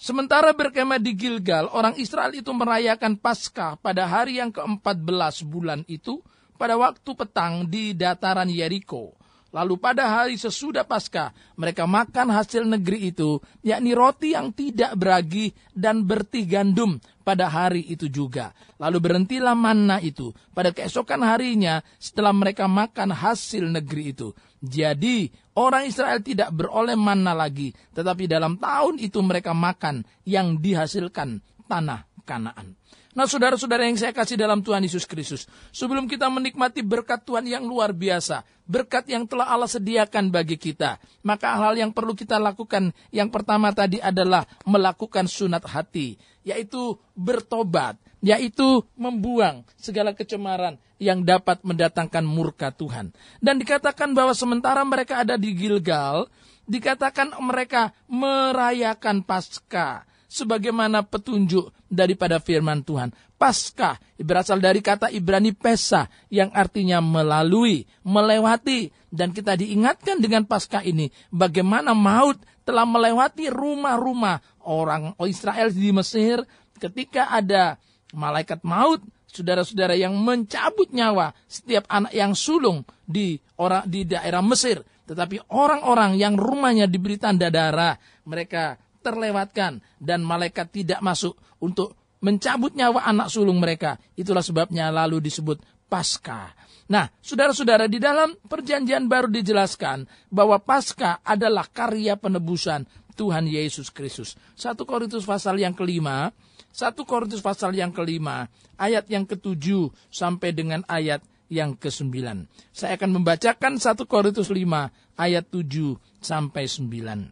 Sementara 0.00 0.56
berkemah 0.56 0.96
di 0.96 1.12
Gilgal, 1.12 1.68
orang 1.76 1.92
Israel 2.00 2.32
itu 2.32 2.48
merayakan 2.56 3.20
Paskah 3.20 3.76
pada 3.76 4.08
hari 4.08 4.40
yang 4.40 4.48
ke-14 4.48 5.44
bulan 5.44 5.84
itu, 5.92 6.24
pada 6.56 6.80
waktu 6.80 7.10
petang 7.12 7.68
di 7.68 7.92
dataran 7.92 8.48
Yeriko. 8.48 9.12
Lalu 9.52 9.76
pada 9.76 10.08
hari 10.08 10.40
sesudah 10.40 10.88
Paskah, 10.88 11.36
mereka 11.52 11.84
makan 11.84 12.32
hasil 12.32 12.64
negeri 12.64 13.12
itu, 13.12 13.44
yakni 13.60 13.92
roti 13.92 14.32
yang 14.32 14.56
tidak 14.56 14.96
beragi 14.96 15.52
dan 15.76 16.08
berti 16.08 16.48
gandum 16.48 16.96
pada 17.20 17.52
hari 17.52 17.84
itu 17.84 18.08
juga. 18.08 18.56
Lalu 18.80 19.04
berhentilah 19.04 19.52
manna 19.52 20.00
itu 20.00 20.32
pada 20.56 20.72
keesokan 20.72 21.20
harinya 21.28 21.84
setelah 22.00 22.32
mereka 22.32 22.64
makan 22.64 23.12
hasil 23.12 23.68
negeri 23.68 24.16
itu. 24.16 24.32
Jadi 24.60 25.32
orang 25.56 25.88
Israel 25.88 26.20
tidak 26.20 26.52
beroleh 26.52 26.96
mana 26.96 27.32
lagi, 27.32 27.72
tetapi 27.96 28.28
dalam 28.28 28.60
tahun 28.60 29.00
itu 29.00 29.18
mereka 29.24 29.56
makan 29.56 30.04
yang 30.28 30.60
dihasilkan 30.60 31.40
tanah 31.64 32.04
Kanaan. 32.28 32.78
Nah 33.10 33.26
saudara-saudara 33.26 33.90
yang 33.90 33.98
saya 33.98 34.14
kasih 34.14 34.38
dalam 34.38 34.62
Tuhan 34.62 34.86
Yesus 34.86 35.02
Kristus. 35.02 35.50
Sebelum 35.74 36.06
kita 36.06 36.30
menikmati 36.30 36.78
berkat 36.86 37.26
Tuhan 37.26 37.42
yang 37.42 37.66
luar 37.66 37.90
biasa. 37.90 38.46
Berkat 38.70 39.10
yang 39.10 39.26
telah 39.26 39.50
Allah 39.50 39.66
sediakan 39.66 40.30
bagi 40.30 40.54
kita. 40.54 41.02
Maka 41.26 41.58
hal 41.58 41.74
yang 41.74 41.90
perlu 41.90 42.14
kita 42.14 42.38
lakukan. 42.38 42.94
Yang 43.10 43.34
pertama 43.34 43.74
tadi 43.74 43.98
adalah 43.98 44.46
melakukan 44.62 45.26
sunat 45.26 45.66
hati. 45.66 46.14
Yaitu 46.46 46.94
bertobat. 47.18 47.98
Yaitu 48.20 48.84
membuang 49.00 49.64
segala 49.80 50.12
kecemaran 50.12 50.76
yang 51.00 51.24
dapat 51.24 51.64
mendatangkan 51.64 52.22
murka 52.22 52.68
Tuhan. 52.70 53.16
Dan 53.40 53.56
dikatakan 53.56 54.12
bahwa 54.12 54.36
sementara 54.36 54.84
mereka 54.84 55.24
ada 55.24 55.40
di 55.40 55.56
Gilgal. 55.56 56.28
Dikatakan 56.70 57.34
mereka 57.42 57.90
merayakan 58.06 59.26
Paskah 59.26 60.06
sebagaimana 60.30 61.02
petunjuk 61.02 61.74
daripada 61.90 62.38
firman 62.38 62.86
Tuhan. 62.86 63.10
Paskah 63.34 63.98
berasal 64.22 64.62
dari 64.62 64.78
kata 64.78 65.10
Ibrani 65.10 65.50
pesa 65.50 66.06
yang 66.30 66.54
artinya 66.54 67.02
melalui, 67.02 67.82
melewati. 68.06 68.94
Dan 69.10 69.34
kita 69.34 69.58
diingatkan 69.58 70.22
dengan 70.22 70.46
Paskah 70.46 70.86
ini 70.86 71.10
bagaimana 71.34 71.98
maut 71.98 72.38
telah 72.62 72.86
melewati 72.86 73.50
rumah-rumah 73.50 74.62
orang 74.62 75.18
Israel 75.26 75.74
di 75.74 75.90
Mesir 75.90 76.46
ketika 76.78 77.26
ada 77.34 77.74
malaikat 78.16 78.62
maut 78.66 79.02
saudara-saudara 79.30 79.94
yang 79.94 80.16
mencabut 80.18 80.90
nyawa 80.90 81.30
setiap 81.46 81.86
anak 81.86 82.10
yang 82.10 82.34
sulung 82.34 82.82
di 83.06 83.38
orang 83.58 83.86
di 83.86 84.06
daerah 84.06 84.42
Mesir 84.42 84.82
tetapi 85.06 85.50
orang-orang 85.50 86.18
yang 86.18 86.34
rumahnya 86.38 86.86
diberi 86.86 87.18
tanda 87.18 87.50
darah 87.50 87.98
mereka 88.26 88.78
terlewatkan 89.00 89.80
dan 89.98 90.22
malaikat 90.22 90.70
tidak 90.70 91.00
masuk 91.00 91.34
untuk 91.58 91.96
mencabut 92.20 92.76
nyawa 92.76 93.08
anak 93.08 93.32
sulung 93.32 93.58
mereka. 93.58 93.96
Itulah 94.14 94.44
sebabnya 94.44 94.92
lalu 94.92 95.24
disebut 95.24 95.60
pasca. 95.90 96.52
Nah, 96.90 97.06
saudara-saudara, 97.22 97.86
di 97.86 98.02
dalam 98.02 98.34
perjanjian 98.46 99.06
baru 99.06 99.30
dijelaskan 99.30 100.06
bahwa 100.30 100.58
pasca 100.58 101.22
adalah 101.22 101.66
karya 101.70 102.18
penebusan 102.18 102.86
Tuhan 103.14 103.46
Yesus 103.46 103.90
Kristus. 103.90 104.34
Satu 104.54 104.86
Korintus 104.86 105.26
pasal 105.26 105.58
yang 105.62 105.74
kelima, 105.74 106.34
satu 106.70 107.02
Korintus 107.02 107.42
pasal 107.42 107.74
yang 107.74 107.90
kelima, 107.90 108.46
ayat 108.78 109.10
yang 109.10 109.26
ketujuh 109.26 109.90
sampai 110.08 110.54
dengan 110.54 110.86
ayat 110.86 111.20
yang 111.50 111.74
kesembilan. 111.74 112.46
Saya 112.70 112.94
akan 112.94 113.20
membacakan 113.20 113.76
satu 113.76 114.06
Korintus 114.06 114.48
lima 114.54 114.88
ayat 115.18 115.50
tujuh 115.50 115.98
sampai 116.22 116.70
sembilan. 116.70 117.26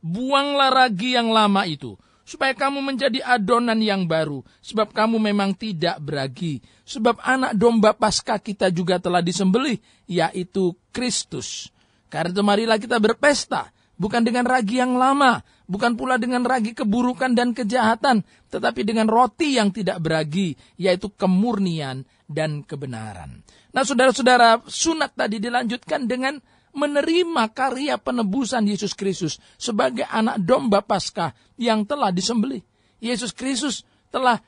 Buanglah 0.00 0.72
ragi 0.72 1.12
yang 1.12 1.28
lama 1.28 1.68
itu, 1.68 1.92
supaya 2.26 2.56
kamu 2.56 2.82
menjadi 2.82 3.22
adonan 3.22 3.78
yang 3.78 4.08
baru, 4.08 4.42
sebab 4.64 4.90
kamu 4.90 5.22
memang 5.22 5.54
tidak 5.54 6.02
beragi. 6.02 6.58
Sebab 6.82 7.22
anak 7.22 7.54
domba 7.54 7.94
pasca 7.94 8.40
kita 8.42 8.72
juga 8.74 8.98
telah 8.98 9.22
disembelih, 9.22 9.78
yaitu 10.10 10.74
Kristus. 10.90 11.70
Karena 12.10 12.34
itu 12.34 12.42
marilah 12.42 12.78
kita 12.78 12.98
berpesta, 12.98 13.70
bukan 13.94 14.22
dengan 14.26 14.46
ragi 14.46 14.78
yang 14.78 14.98
lama, 14.98 15.42
bukan 15.66 15.98
pula 15.98 16.16
dengan 16.16 16.46
ragi 16.46 16.72
keburukan 16.72 17.34
dan 17.34 17.52
kejahatan, 17.52 18.22
tetapi 18.50 18.86
dengan 18.86 19.10
roti 19.10 19.58
yang 19.58 19.74
tidak 19.74 19.98
beragi, 20.02 20.54
yaitu 20.78 21.10
kemurnian 21.14 22.06
dan 22.26 22.62
kebenaran. 22.62 23.42
Nah 23.74 23.82
saudara-saudara, 23.84 24.64
sunat 24.66 25.14
tadi 25.14 25.42
dilanjutkan 25.42 26.08
dengan 26.08 26.40
menerima 26.76 27.56
karya 27.56 27.96
penebusan 27.96 28.68
Yesus 28.68 28.92
Kristus 28.92 29.40
sebagai 29.56 30.04
anak 30.04 30.40
domba 30.44 30.84
Paskah 30.84 31.32
yang 31.56 31.88
telah 31.88 32.12
disembelih. 32.12 32.60
Yesus 33.00 33.32
Kristus 33.32 33.84
telah 34.12 34.40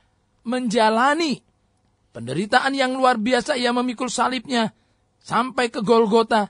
menjalani 0.45 1.41
penderitaan 2.13 2.73
yang 2.77 2.93
luar 2.97 3.17
biasa. 3.17 3.57
Ia 3.57 3.73
memikul 3.73 4.13
salibnya 4.13 4.69
sampai 5.21 5.73
ke 5.73 5.81
Golgota. 5.81 6.49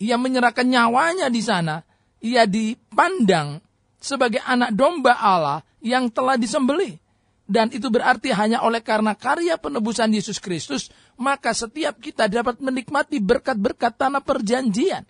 Ia 0.00 0.16
menyerahkan 0.16 0.64
nyawanya 0.64 1.28
di 1.28 1.40
sana. 1.44 1.84
Ia 2.24 2.48
dipandang 2.48 3.65
sebagai 4.00 4.42
anak 4.44 4.72
domba 4.76 5.16
Allah 5.16 5.60
yang 5.80 6.10
telah 6.10 6.36
disembelih. 6.36 6.98
Dan 7.46 7.70
itu 7.70 7.86
berarti 7.86 8.34
hanya 8.34 8.66
oleh 8.66 8.82
karena 8.82 9.14
karya 9.14 9.54
penebusan 9.54 10.10
Yesus 10.10 10.42
Kristus, 10.42 10.90
maka 11.14 11.54
setiap 11.54 12.02
kita 12.02 12.26
dapat 12.26 12.58
menikmati 12.58 13.22
berkat-berkat 13.22 13.94
tanah 13.94 14.18
perjanjian. 14.18 15.06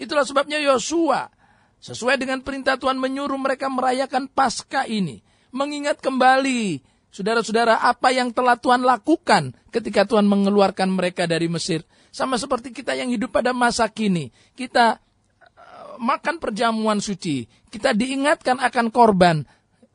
Itulah 0.00 0.24
sebabnya 0.24 0.56
Yosua, 0.56 1.28
sesuai 1.84 2.16
dengan 2.16 2.40
perintah 2.40 2.80
Tuhan 2.80 2.96
menyuruh 2.96 3.36
mereka 3.36 3.68
merayakan 3.68 4.24
Paskah 4.24 4.88
ini. 4.88 5.20
Mengingat 5.52 6.00
kembali, 6.00 6.80
saudara-saudara, 7.12 7.76
apa 7.76 8.08
yang 8.08 8.32
telah 8.32 8.56
Tuhan 8.56 8.80
lakukan 8.80 9.52
ketika 9.68 10.08
Tuhan 10.08 10.24
mengeluarkan 10.24 10.88
mereka 10.88 11.28
dari 11.28 11.50
Mesir. 11.52 11.84
Sama 12.08 12.40
seperti 12.40 12.72
kita 12.72 12.96
yang 12.96 13.12
hidup 13.12 13.36
pada 13.36 13.52
masa 13.52 13.84
kini. 13.84 14.32
Kita 14.56 14.96
makan 15.98 16.40
perjamuan 16.40 17.02
suci. 17.02 17.44
Kita 17.68 17.92
diingatkan 17.92 18.58
akan 18.58 18.88
korban 18.88 19.44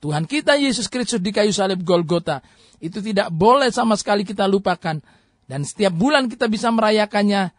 Tuhan 0.03 0.27
kita 0.27 0.59
Yesus 0.59 0.91
Kristus 0.91 1.23
di 1.23 1.31
kayu 1.31 1.55
salib 1.55 1.79
Golgota. 1.87 2.43
Itu 2.83 2.99
tidak 2.99 3.31
boleh 3.31 3.71
sama 3.71 3.95
sekali 3.95 4.27
kita 4.27 4.43
lupakan. 4.51 4.99
Dan 5.47 5.63
setiap 5.63 5.95
bulan 5.95 6.27
kita 6.27 6.51
bisa 6.51 6.67
merayakannya. 6.75 7.55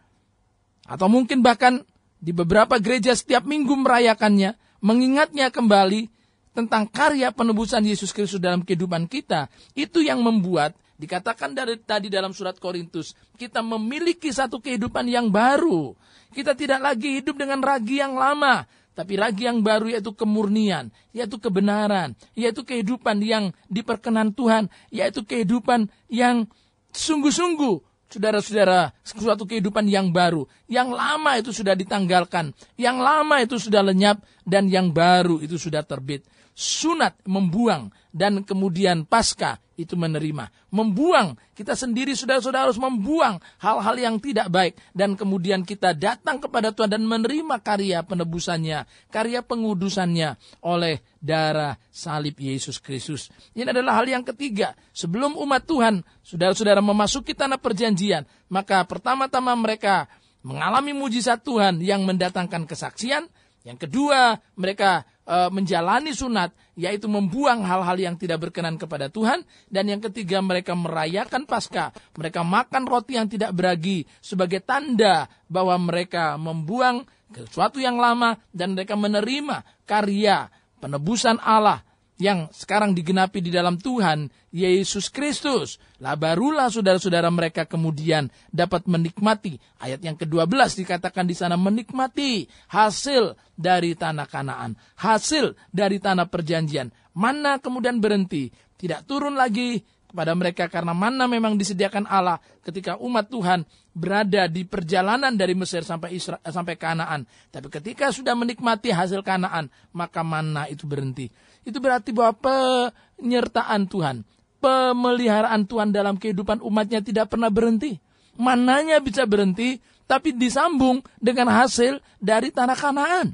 Atau 0.85 1.09
mungkin 1.09 1.41
bahkan 1.41 1.81
di 2.21 2.29
beberapa 2.29 2.77
gereja 2.77 3.17
setiap 3.17 3.49
minggu 3.49 3.73
merayakannya. 3.73 4.53
Mengingatnya 4.85 5.49
kembali 5.49 6.13
tentang 6.53 6.85
karya 6.85 7.33
penebusan 7.33 7.81
Yesus 7.81 8.13
Kristus 8.13 8.37
dalam 8.37 8.61
kehidupan 8.61 9.09
kita. 9.09 9.49
Itu 9.73 10.05
yang 10.05 10.21
membuat 10.21 10.77
dikatakan 10.95 11.51
dari 11.55 11.79
tadi 11.79 12.07
dalam 12.07 12.31
surat 12.31 12.59
Korintus. 12.59 13.13
Kita 13.35 13.59
memiliki 13.59 14.31
satu 14.31 14.59
kehidupan 14.59 15.07
yang 15.07 15.27
baru. 15.31 15.95
Kita 16.31 16.55
tidak 16.55 16.83
lagi 16.83 17.19
hidup 17.21 17.39
dengan 17.39 17.63
ragi 17.63 17.99
yang 17.99 18.15
lama 18.15 18.67
tapi 18.95 19.19
lagi 19.19 19.43
yang 19.43 19.59
baru 19.59 19.91
yaitu 19.91 20.15
kemurnian, 20.15 20.87
yaitu 21.11 21.35
kebenaran, 21.35 22.15
yaitu 22.31 22.63
kehidupan 22.63 23.19
yang 23.19 23.51
diperkenan 23.67 24.31
Tuhan, 24.31 24.71
yaitu 24.87 25.27
kehidupan 25.27 25.91
yang 26.07 26.47
sungguh-sungguh 26.95 27.83
saudara-saudara, 28.07 28.95
suatu 29.03 29.43
kehidupan 29.43 29.83
yang 29.91 30.15
baru. 30.15 30.47
Yang 30.71 30.89
lama 30.95 31.31
itu 31.35 31.51
sudah 31.51 31.75
ditanggalkan, 31.75 32.55
yang 32.79 33.03
lama 33.03 33.43
itu 33.43 33.59
sudah 33.59 33.83
lenyap, 33.83 34.23
dan 34.47 34.71
yang 34.71 34.95
baru 34.95 35.43
itu 35.43 35.59
sudah 35.59 35.83
terbit. 35.83 36.23
Sunat 36.55 37.19
membuang, 37.27 37.91
dan 38.15 38.47
kemudian 38.47 39.03
pasca 39.03 39.59
itu 39.75 39.99
menerima. 39.99 40.47
Membuang, 40.71 41.35
kita 41.51 41.75
sendiri 41.75 42.15
saudara-saudara 42.15 42.71
harus 42.71 42.79
membuang 42.79 43.43
hal-hal 43.59 43.95
yang 43.99 44.15
tidak 44.23 44.47
baik. 44.47 44.79
Dan 44.95 45.19
kemudian 45.19 45.67
kita 45.67 45.91
datang 45.91 46.39
kepada 46.39 46.71
Tuhan 46.71 46.95
dan 46.95 47.03
menerima 47.03 47.59
karya 47.59 47.99
penebusannya, 48.07 48.87
karya 49.11 49.43
pengudusannya 49.43 50.39
oleh 50.63 51.03
darah 51.19 51.75
salib 51.91 52.39
Yesus 52.39 52.79
Kristus. 52.79 53.27
Ini 53.51 53.67
adalah 53.75 53.99
hal 53.99 54.07
yang 54.07 54.23
ketiga. 54.23 54.79
Sebelum 54.95 55.35
umat 55.35 55.67
Tuhan, 55.67 55.99
saudara-saudara 56.23 56.79
memasuki 56.79 57.35
tanah 57.35 57.59
perjanjian, 57.59 58.23
maka 58.47 58.87
pertama-tama 58.87 59.51
mereka 59.59 60.07
mengalami 60.39 60.95
mujizat 60.95 61.43
Tuhan 61.43 61.83
yang 61.83 62.07
mendatangkan 62.07 62.63
kesaksian. 62.63 63.27
Yang 63.65 63.89
kedua, 63.89 64.39
mereka 64.55 65.03
e, 65.25 65.37
menjalani 65.53 66.13
sunat, 66.15 66.53
yaitu 66.73 67.05
membuang 67.11 67.61
hal-hal 67.61 67.97
yang 67.99 68.15
tidak 68.17 68.49
berkenan 68.49 68.79
kepada 68.79 69.11
Tuhan. 69.13 69.45
Dan 69.69 69.91
yang 69.91 70.01
ketiga, 70.01 70.41
mereka 70.41 70.73
merayakan 70.73 71.45
Paskah. 71.45 71.93
Mereka 72.17 72.41
makan 72.41 72.89
roti 72.89 73.19
yang 73.19 73.29
tidak 73.29 73.53
beragi 73.53 74.05
sebagai 74.23 74.63
tanda 74.65 75.29
bahwa 75.45 75.77
mereka 75.77 76.39
membuang 76.41 77.05
sesuatu 77.29 77.77
yang 77.77 78.01
lama 78.01 78.39
dan 78.49 78.73
mereka 78.73 78.97
menerima 78.97 79.61
karya 79.85 80.49
penebusan 80.79 81.37
Allah 81.41 81.84
yang 82.15 82.47
sekarang 82.55 82.95
digenapi 82.95 83.43
di 83.43 83.51
dalam 83.51 83.75
Tuhan 83.75 84.31
Yesus 84.55 85.11
Kristus. 85.11 85.83
Lah 85.99 86.15
barulah 86.15 86.71
saudara-saudara 86.71 87.27
mereka 87.27 87.67
kemudian 87.67 88.31
dapat 88.51 88.87
menikmati. 88.87 89.59
Ayat 89.83 89.99
yang 89.99 90.15
ke-12 90.15 90.79
dikatakan 90.79 91.27
di 91.27 91.35
sana 91.35 91.59
menikmati 91.59 92.47
hasil 92.71 93.35
dari 93.59 93.99
tanah 93.99 94.27
Kanaan, 94.31 94.79
hasil 94.95 95.59
dari 95.75 95.99
tanah 95.99 96.31
perjanjian. 96.31 96.87
Mana 97.15 97.59
kemudian 97.59 97.99
berhenti, 97.99 98.51
tidak 98.79 99.03
turun 99.07 99.35
lagi 99.35 99.83
kepada 100.07 100.31
mereka 100.31 100.71
karena 100.71 100.95
mana 100.95 101.27
memang 101.27 101.59
disediakan 101.59 102.07
Allah 102.07 102.39
ketika 102.63 102.95
umat 103.03 103.27
Tuhan 103.27 103.67
berada 103.91 104.47
di 104.47 104.63
perjalanan 104.63 105.35
dari 105.35 105.51
Mesir 105.51 105.83
sampai 105.83 106.15
Isra, 106.15 106.39
sampai 106.39 106.79
Kanaan. 106.79 107.27
Tapi 107.51 107.67
ketika 107.67 108.11
sudah 108.15 108.35
menikmati 108.35 108.95
hasil 108.95 109.19
Kanaan, 109.23 109.67
maka 109.91 110.23
mana 110.23 110.71
itu 110.71 110.87
berhenti 110.87 111.27
itu 111.65 111.77
berarti 111.81 112.13
bahwa 112.13 112.37
penyertaan 112.37 113.89
Tuhan, 113.89 114.21
pemeliharaan 114.61 115.65
Tuhan 115.65 115.89
dalam 115.89 116.15
kehidupan 116.15 116.61
umatnya 116.61 117.01
tidak 117.01 117.33
pernah 117.33 117.49
berhenti. 117.49 117.97
Mananya 118.37 119.01
bisa 119.01 119.25
berhenti, 119.25 119.81
tapi 120.05 120.31
disambung 120.37 121.01
dengan 121.17 121.49
hasil 121.49 121.97
dari 122.21 122.53
tanah 122.53 122.77
kanaan. 122.77 123.27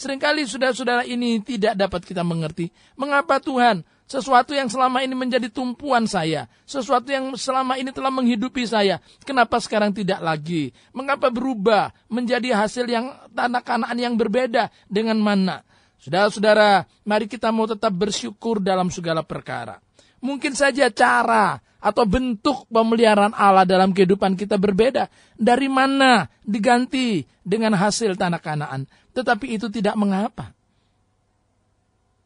Seringkali 0.00 0.48
saudara-saudara 0.48 1.04
ini 1.06 1.38
tidak 1.44 1.78
dapat 1.78 2.02
kita 2.02 2.24
mengerti. 2.24 2.72
Mengapa 2.96 3.38
Tuhan 3.38 3.84
sesuatu 4.08 4.52
yang 4.52 4.68
selama 4.68 5.00
ini 5.00 5.16
menjadi 5.16 5.48
tumpuan 5.48 6.04
saya, 6.04 6.50
sesuatu 6.68 7.08
yang 7.08 7.32
selama 7.38 7.80
ini 7.80 7.94
telah 7.94 8.12
menghidupi 8.12 8.66
saya, 8.68 9.00
kenapa 9.24 9.56
sekarang 9.62 9.94
tidak 9.94 10.20
lagi? 10.20 10.74
Mengapa 10.92 11.32
berubah 11.32 11.92
menjadi 12.12 12.56
hasil 12.56 12.84
yang 12.88 13.08
tanah 13.32 13.62
kanaan 13.64 13.96
yang 13.96 14.14
berbeda 14.18 14.68
dengan 14.90 15.16
mana? 15.16 15.64
Saudara-saudara, 16.02 16.82
mari 17.06 17.30
kita 17.30 17.54
mau 17.54 17.70
tetap 17.70 17.94
bersyukur 17.94 18.58
dalam 18.58 18.90
segala 18.90 19.22
perkara. 19.22 19.78
Mungkin 20.18 20.50
saja 20.50 20.90
cara 20.90 21.62
atau 21.78 22.02
bentuk 22.02 22.66
pemeliharaan 22.66 23.30
Allah 23.34 23.62
dalam 23.62 23.94
kehidupan 23.94 24.34
kita 24.34 24.58
berbeda. 24.58 25.06
Dari 25.38 25.70
mana 25.70 26.26
diganti 26.42 27.22
dengan 27.46 27.78
hasil 27.78 28.18
tanah 28.18 28.42
kanaan. 28.42 28.90
Tetapi 29.14 29.54
itu 29.54 29.70
tidak 29.70 29.94
mengapa. 29.94 30.50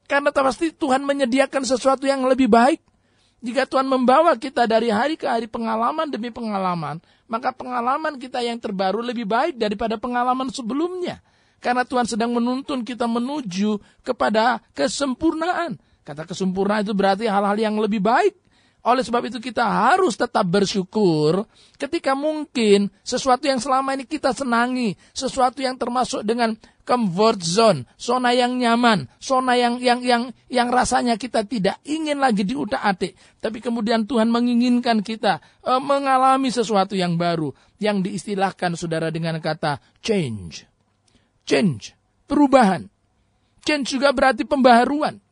Karena 0.08 0.32
pasti 0.32 0.72
Tuhan 0.72 1.04
menyediakan 1.04 1.68
sesuatu 1.68 2.08
yang 2.08 2.24
lebih 2.24 2.48
baik. 2.48 2.80
Jika 3.44 3.68
Tuhan 3.68 3.84
membawa 3.84 4.32
kita 4.40 4.64
dari 4.64 4.88
hari 4.88 5.20
ke 5.20 5.28
hari 5.28 5.44
pengalaman 5.44 6.08
demi 6.08 6.32
pengalaman, 6.32 6.96
maka 7.28 7.52
pengalaman 7.52 8.16
kita 8.16 8.40
yang 8.40 8.56
terbaru 8.56 9.04
lebih 9.04 9.28
baik 9.28 9.60
daripada 9.60 10.00
pengalaman 10.00 10.48
sebelumnya. 10.48 11.20
Karena 11.66 11.82
Tuhan 11.82 12.06
sedang 12.06 12.30
menuntun 12.30 12.86
kita 12.86 13.10
menuju 13.10 13.82
kepada 14.06 14.62
kesempurnaan. 14.70 15.74
Kata 16.06 16.22
kesempurnaan 16.22 16.86
itu 16.86 16.94
berarti 16.94 17.26
hal-hal 17.26 17.58
yang 17.58 17.74
lebih 17.82 17.98
baik. 17.98 18.38
Oleh 18.86 19.02
sebab 19.02 19.26
itu 19.26 19.42
kita 19.42 19.66
harus 19.66 20.14
tetap 20.14 20.46
bersyukur 20.46 21.42
ketika 21.74 22.14
mungkin 22.14 22.86
sesuatu 23.02 23.50
yang 23.50 23.58
selama 23.58 23.98
ini 23.98 24.06
kita 24.06 24.30
senangi, 24.30 24.94
sesuatu 25.10 25.58
yang 25.58 25.74
termasuk 25.74 26.22
dengan 26.22 26.54
comfort 26.86 27.42
zone, 27.42 27.82
zona 27.98 28.30
yang 28.30 28.54
nyaman, 28.54 29.10
zona 29.18 29.58
yang 29.58 29.82
yang 29.82 30.06
yang 30.06 30.22
yang 30.46 30.70
rasanya 30.70 31.18
kita 31.18 31.42
tidak 31.42 31.82
ingin 31.82 32.22
lagi 32.22 32.46
diutak-atik, 32.46 33.18
tapi 33.42 33.58
kemudian 33.58 34.06
Tuhan 34.06 34.30
menginginkan 34.30 35.02
kita 35.02 35.42
uh, 35.66 35.82
mengalami 35.82 36.54
sesuatu 36.54 36.94
yang 36.94 37.18
baru 37.18 37.50
yang 37.82 38.06
diistilahkan 38.06 38.78
saudara 38.78 39.10
dengan 39.10 39.42
kata 39.42 39.82
change 39.98 40.75
change, 41.46 41.94
perubahan. 42.26 42.90
Change 43.62 43.96
juga 43.98 44.12
berarti 44.12 44.42
pembaharuan. 44.42 45.22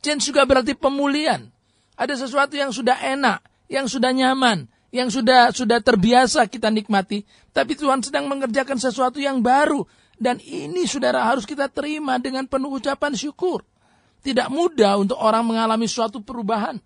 Change 0.00 0.32
juga 0.32 0.46
berarti 0.46 0.72
pemulihan. 0.74 1.50
Ada 1.94 2.26
sesuatu 2.26 2.58
yang 2.58 2.74
sudah 2.74 2.98
enak, 2.98 3.42
yang 3.70 3.86
sudah 3.86 4.10
nyaman, 4.10 4.66
yang 4.94 5.10
sudah 5.10 5.50
sudah 5.54 5.78
terbiasa 5.82 6.46
kita 6.46 6.70
nikmati, 6.70 7.22
tapi 7.54 7.74
Tuhan 7.74 8.02
sedang 8.02 8.26
mengerjakan 8.26 8.78
sesuatu 8.78 9.18
yang 9.22 9.42
baru 9.42 9.86
dan 10.18 10.38
ini 10.42 10.86
saudara 10.86 11.26
harus 11.26 11.42
kita 11.42 11.66
terima 11.70 12.18
dengan 12.22 12.46
penuh 12.46 12.78
ucapan 12.78 13.14
syukur. 13.14 13.66
Tidak 14.24 14.48
mudah 14.48 14.96
untuk 14.96 15.20
orang 15.20 15.44
mengalami 15.44 15.84
suatu 15.84 16.22
perubahan. 16.22 16.80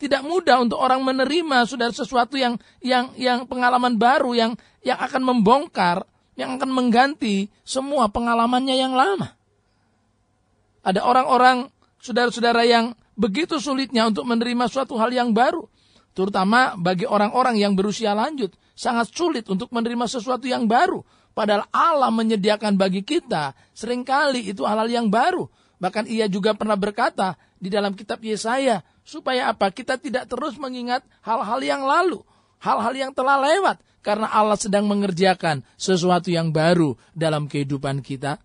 Tidak 0.00 0.24
mudah 0.24 0.60
untuk 0.64 0.80
orang 0.80 1.00
menerima 1.04 1.64
saudara 1.68 1.92
sesuatu 1.92 2.36
yang 2.36 2.56
yang 2.80 3.12
yang 3.16 3.44
pengalaman 3.44 3.96
baru 3.96 4.32
yang 4.32 4.52
yang 4.80 4.96
akan 4.96 5.22
membongkar 5.24 6.04
yang 6.40 6.56
akan 6.56 6.72
mengganti 6.72 7.52
semua 7.60 8.08
pengalamannya 8.08 8.80
yang 8.80 8.96
lama. 8.96 9.36
Ada 10.80 11.04
orang-orang, 11.04 11.68
saudara-saudara 12.00 12.64
yang 12.64 12.96
begitu 13.12 13.60
sulitnya 13.60 14.08
untuk 14.08 14.24
menerima 14.24 14.64
suatu 14.72 14.96
hal 14.96 15.12
yang 15.12 15.36
baru. 15.36 15.68
terutama 16.10 16.74
bagi 16.74 17.06
orang-orang 17.06 17.54
yang 17.54 17.78
berusia 17.78 18.10
lanjut, 18.18 18.50
sangat 18.74 19.14
sulit 19.14 19.46
untuk 19.46 19.70
menerima 19.70 20.10
sesuatu 20.10 20.42
yang 20.42 20.66
baru. 20.66 21.06
Padahal 21.30 21.70
Allah 21.70 22.10
menyediakan 22.10 22.74
bagi 22.74 23.06
kita 23.06 23.54
sering 23.70 24.02
kali 24.02 24.50
itu 24.50 24.66
hal-hal 24.66 24.90
yang 24.90 25.06
baru. 25.06 25.46
Bahkan 25.78 26.10
ia 26.10 26.26
juga 26.26 26.52
pernah 26.52 26.74
berkata 26.74 27.38
di 27.62 27.70
dalam 27.70 27.94
kitab 27.94 28.20
Yesaya, 28.20 28.82
supaya 29.06 29.54
apa? 29.54 29.70
Kita 29.70 29.96
tidak 29.96 30.28
terus 30.28 30.58
mengingat 30.58 31.06
hal-hal 31.22 31.60
yang 31.62 31.86
lalu, 31.86 32.20
hal-hal 32.60 32.94
yang 32.94 33.12
telah 33.16 33.40
lewat. 33.40 33.80
Karena 34.00 34.32
Allah 34.32 34.56
sedang 34.56 34.88
mengerjakan 34.88 35.60
sesuatu 35.76 36.32
yang 36.32 36.48
baru 36.48 36.96
dalam 37.12 37.44
kehidupan 37.44 38.00
kita. 38.00 38.40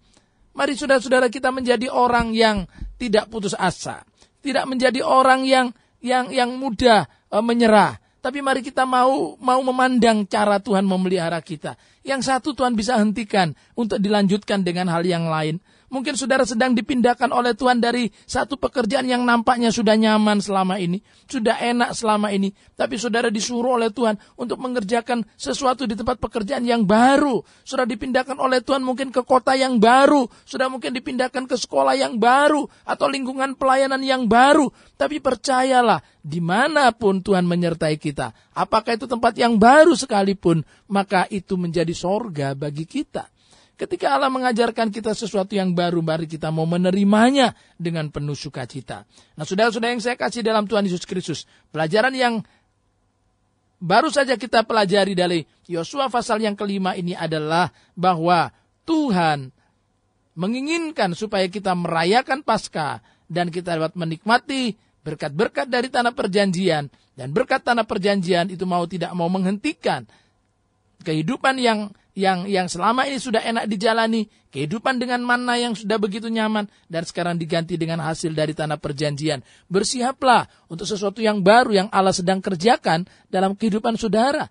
Mari 0.56 0.76
saudara-saudara 0.76 1.32
kita 1.32 1.52
menjadi 1.52 1.88
orang 1.88 2.36
yang 2.36 2.68
tidak 3.00 3.32
putus 3.32 3.56
asa. 3.56 4.04
Tidak 4.44 4.68
menjadi 4.68 5.00
orang 5.04 5.48
yang 5.48 5.72
yang 6.04 6.28
yang 6.32 6.60
mudah 6.60 7.08
e, 7.32 7.38
menyerah. 7.40 7.96
Tapi 8.20 8.44
mari 8.44 8.60
kita 8.66 8.84
mau 8.84 9.40
mau 9.40 9.62
memandang 9.64 10.28
cara 10.28 10.60
Tuhan 10.60 10.84
memelihara 10.84 11.40
kita. 11.40 11.80
Yang 12.04 12.36
satu 12.36 12.52
Tuhan 12.52 12.76
bisa 12.76 13.00
hentikan 13.00 13.56
untuk 13.80 14.00
dilanjutkan 14.04 14.64
dengan 14.64 14.92
hal 14.92 15.08
yang 15.08 15.32
lain. 15.32 15.64
Mungkin 15.86 16.18
saudara 16.18 16.42
sedang 16.50 16.74
dipindahkan 16.74 17.30
oleh 17.30 17.54
Tuhan 17.54 17.78
dari 17.78 18.10
satu 18.26 18.58
pekerjaan 18.58 19.06
yang 19.06 19.22
nampaknya 19.22 19.70
sudah 19.70 19.94
nyaman 19.94 20.42
selama 20.42 20.82
ini, 20.82 20.98
sudah 21.30 21.62
enak 21.62 21.94
selama 21.94 22.34
ini, 22.34 22.50
tapi 22.74 22.98
saudara 22.98 23.30
disuruh 23.30 23.78
oleh 23.78 23.94
Tuhan 23.94 24.18
untuk 24.34 24.58
mengerjakan 24.58 25.22
sesuatu 25.38 25.86
di 25.86 25.94
tempat 25.94 26.18
pekerjaan 26.18 26.66
yang 26.66 26.90
baru. 26.90 27.46
Sudah 27.62 27.86
dipindahkan 27.86 28.34
oleh 28.42 28.66
Tuhan 28.66 28.82
mungkin 28.82 29.14
ke 29.14 29.22
kota 29.22 29.54
yang 29.54 29.78
baru, 29.78 30.26
sudah 30.50 30.74
mungkin 30.74 30.90
dipindahkan 30.90 31.46
ke 31.46 31.54
sekolah 31.54 31.94
yang 31.94 32.18
baru 32.18 32.66
atau 32.82 33.06
lingkungan 33.06 33.54
pelayanan 33.54 34.02
yang 34.02 34.26
baru. 34.26 34.74
Tapi 34.98 35.22
percayalah, 35.22 36.02
di 36.26 36.42
mana 36.42 36.90
pun 36.98 37.22
Tuhan 37.22 37.46
menyertai 37.46 38.02
kita, 38.02 38.34
apakah 38.58 38.98
itu 38.98 39.06
tempat 39.06 39.38
yang 39.38 39.62
baru 39.62 39.94
sekalipun, 39.94 40.66
maka 40.90 41.30
itu 41.30 41.54
menjadi 41.54 41.94
sorga 41.94 42.58
bagi 42.58 42.90
kita. 42.90 43.35
Ketika 43.76 44.16
Allah 44.16 44.32
mengajarkan 44.32 44.88
kita 44.88 45.12
sesuatu 45.12 45.52
yang 45.52 45.76
baru, 45.76 46.00
mari 46.00 46.32
kita 46.32 46.48
mau 46.48 46.64
menerimanya 46.64 47.52
dengan 47.76 48.08
penuh 48.08 48.36
sukacita. 48.36 49.04
Nah, 49.36 49.44
saudara-saudara 49.44 49.92
yang 49.92 50.00
saya 50.00 50.16
kasih 50.16 50.48
dalam 50.48 50.64
Tuhan 50.64 50.88
Yesus 50.88 51.04
Kristus, 51.04 51.44
pelajaran 51.76 52.16
yang 52.16 52.40
baru 53.84 54.08
saja 54.08 54.40
kita 54.40 54.64
pelajari 54.64 55.12
dari 55.12 55.44
Yosua 55.68 56.08
pasal 56.08 56.40
yang 56.40 56.56
kelima 56.56 56.96
ini 56.96 57.12
adalah 57.20 57.68
bahwa 58.00 58.48
Tuhan 58.88 59.52
menginginkan 60.40 61.12
supaya 61.12 61.52
kita 61.52 61.76
merayakan 61.76 62.48
Paskah 62.48 63.04
dan 63.28 63.52
kita 63.52 63.76
dapat 63.76 64.00
menikmati 64.00 64.76
berkat-berkat 65.04 65.68
dari 65.68 65.92
tanah 65.92 66.16
perjanjian 66.16 66.88
dan 67.16 67.28
berkat 67.32 67.64
tanah 67.64 67.84
perjanjian 67.84 68.52
itu 68.52 68.64
mau 68.64 68.88
tidak 68.88 69.12
mau 69.14 69.28
menghentikan 69.28 70.08
kehidupan 71.04 71.60
yang 71.62 71.80
yang 72.16 72.48
yang 72.48 72.72
selama 72.72 73.04
ini 73.06 73.20
sudah 73.20 73.44
enak 73.44 73.68
dijalani, 73.68 74.26
kehidupan 74.56 74.98
dengan 75.04 75.20
mana 75.22 75.60
yang 75.60 75.76
sudah 75.76 76.00
begitu 76.00 76.32
nyaman 76.32 76.66
dan 76.88 77.04
sekarang 77.04 77.36
diganti 77.36 77.76
dengan 77.76 78.00
hasil 78.00 78.32
dari 78.32 78.56
tanah 78.56 78.80
perjanjian. 78.80 79.44
Bersiaplah 79.68 80.48
untuk 80.72 80.88
sesuatu 80.88 81.20
yang 81.20 81.44
baru 81.44 81.86
yang 81.86 81.88
Allah 81.92 82.16
sedang 82.16 82.40
kerjakan 82.40 83.04
dalam 83.28 83.54
kehidupan 83.60 84.00
saudara. 84.00 84.48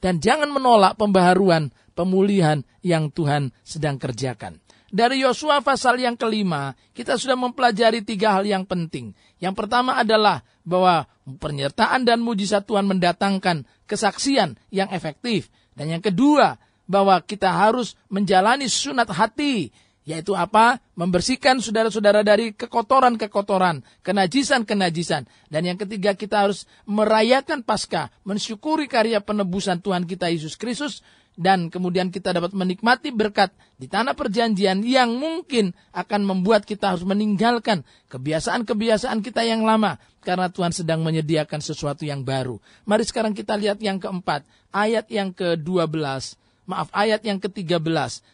Dan 0.00 0.20
jangan 0.20 0.48
menolak 0.48 0.96
pembaharuan, 0.96 1.72
pemulihan 1.92 2.64
yang 2.80 3.12
Tuhan 3.12 3.52
sedang 3.64 4.00
kerjakan. 4.00 4.60
Dari 4.90 5.22
Yosua 5.22 5.62
pasal 5.62 6.02
yang 6.02 6.18
kelima, 6.18 6.74
kita 6.92 7.14
sudah 7.14 7.38
mempelajari 7.38 8.02
tiga 8.02 8.34
hal 8.34 8.44
yang 8.44 8.66
penting. 8.66 9.14
Yang 9.38 9.54
pertama 9.54 9.96
adalah 9.96 10.42
bahwa 10.66 11.06
penyertaan 11.24 12.02
dan 12.02 12.18
mujizat 12.18 12.66
Tuhan 12.66 12.90
mendatangkan 12.90 13.62
kesaksian 13.86 14.58
yang 14.74 14.90
efektif. 14.90 15.46
Dan 15.78 15.94
yang 15.94 16.02
kedua, 16.02 16.58
bahwa 16.90 17.22
kita 17.22 17.46
harus 17.46 17.94
menjalani 18.10 18.66
sunat 18.66 19.06
hati, 19.14 19.70
yaitu 20.02 20.34
apa? 20.34 20.82
Membersihkan 20.98 21.62
saudara-saudara 21.62 22.26
dari 22.26 22.50
kekotoran-kekotoran, 22.50 23.86
kenajisan-kenajisan. 24.02 25.30
Dan 25.46 25.70
yang 25.70 25.78
ketiga 25.78 26.18
kita 26.18 26.50
harus 26.50 26.66
merayakan 26.90 27.62
Paskah, 27.62 28.10
mensyukuri 28.26 28.90
karya 28.90 29.22
penebusan 29.22 29.78
Tuhan 29.78 30.10
kita 30.10 30.34
Yesus 30.34 30.58
Kristus 30.58 31.06
dan 31.38 31.70
kemudian 31.70 32.10
kita 32.10 32.34
dapat 32.34 32.50
menikmati 32.52 33.14
berkat 33.14 33.54
di 33.78 33.86
tanah 33.86 34.18
perjanjian 34.18 34.82
yang 34.82 35.14
mungkin 35.14 35.72
akan 35.94 36.26
membuat 36.26 36.66
kita 36.66 36.92
harus 36.92 37.06
meninggalkan 37.06 37.86
kebiasaan-kebiasaan 38.10 39.22
kita 39.22 39.46
yang 39.46 39.62
lama 39.62 39.96
karena 40.20 40.50
Tuhan 40.50 40.74
sedang 40.74 41.00
menyediakan 41.00 41.62
sesuatu 41.62 42.02
yang 42.04 42.26
baru. 42.26 42.58
Mari 42.84 43.06
sekarang 43.06 43.32
kita 43.32 43.56
lihat 43.56 43.78
yang 43.80 43.96
keempat, 43.96 44.44
ayat 44.74 45.06
yang 45.08 45.32
ke-12 45.32 46.39
maaf 46.70 46.86
ayat 46.94 47.26
yang 47.26 47.42
ke-13 47.42 47.82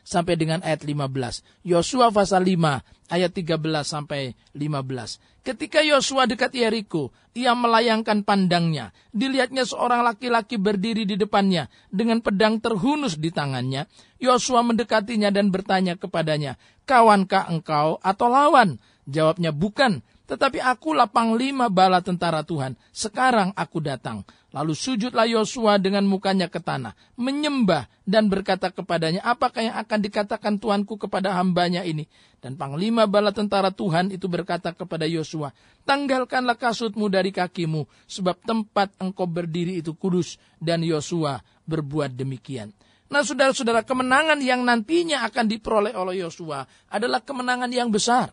sampai 0.05 0.37
dengan 0.37 0.61
ayat 0.61 0.85
15. 0.85 1.41
Yosua 1.65 2.13
pasal 2.13 2.45
5 2.45 2.85
ayat 3.09 3.33
13 3.33 3.57
sampai 3.81 4.37
15. 4.53 5.17
Ketika 5.41 5.81
Yosua 5.81 6.29
dekat 6.29 6.53
Yeriko, 6.53 7.15
ia 7.33 7.57
melayangkan 7.57 8.27
pandangnya. 8.27 8.93
Dilihatnya 9.15 9.65
seorang 9.65 10.05
laki-laki 10.05 10.61
berdiri 10.61 11.09
di 11.09 11.17
depannya 11.17 11.71
dengan 11.89 12.21
pedang 12.21 12.61
terhunus 12.61 13.17
di 13.17 13.33
tangannya. 13.33 13.89
Yosua 14.21 14.61
mendekatinya 14.67 15.33
dan 15.33 15.49
bertanya 15.49 15.97
kepadanya, 15.97 16.61
"Kawankah 16.85 17.49
engkau 17.49 17.97
atau 18.03 18.27
lawan?" 18.29 18.77
Jawabnya, 19.07 19.55
"Bukan, 19.55 20.03
tetapi 20.27 20.59
akulah 20.59 21.07
panglima 21.07 21.71
bala 21.71 22.03
tentara 22.03 22.43
Tuhan. 22.43 22.75
Sekarang 22.91 23.55
aku 23.55 23.79
datang. 23.79 24.27
Lalu 24.51 24.73
sujudlah 24.73 25.29
Yosua 25.29 25.77
dengan 25.77 26.09
mukanya 26.09 26.49
ke 26.49 26.59
tanah, 26.59 26.97
menyembah 27.21 27.87
dan 28.09 28.33
berkata 28.33 28.73
kepadanya, 28.73 29.21
apakah 29.21 29.69
yang 29.69 29.77
akan 29.77 29.99
dikatakan 30.01 30.57
Tuanku 30.57 30.97
kepada 30.97 31.37
hambanya 31.37 31.85
ini? 31.85 32.09
Dan 32.41 32.57
panglima 32.57 33.05
bala 33.05 33.37
tentara 33.37 33.69
Tuhan 33.69 34.09
itu 34.17 34.27
berkata 34.33 34.73
kepada 34.73 35.05
Yosua, 35.05 35.53
tanggalkanlah 35.85 36.57
kasutmu 36.57 37.13
dari 37.13 37.37
kakimu, 37.37 37.85
sebab 38.09 38.41
tempat 38.49 38.97
engkau 38.97 39.29
berdiri 39.29 39.77
itu 39.85 39.93
kudus. 39.93 40.41
Dan 40.57 40.81
Yosua 40.81 41.37
berbuat 41.69 42.17
demikian. 42.17 42.73
Nah 43.13 43.23
saudara-saudara, 43.23 43.85
kemenangan 43.85 44.41
yang 44.41 44.65
nantinya 44.65 45.23
akan 45.29 45.47
diperoleh 45.53 45.93
oleh 45.95 46.25
Yosua 46.25 46.65
adalah 46.91 47.21
kemenangan 47.21 47.71
yang 47.71 47.93
besar. 47.93 48.33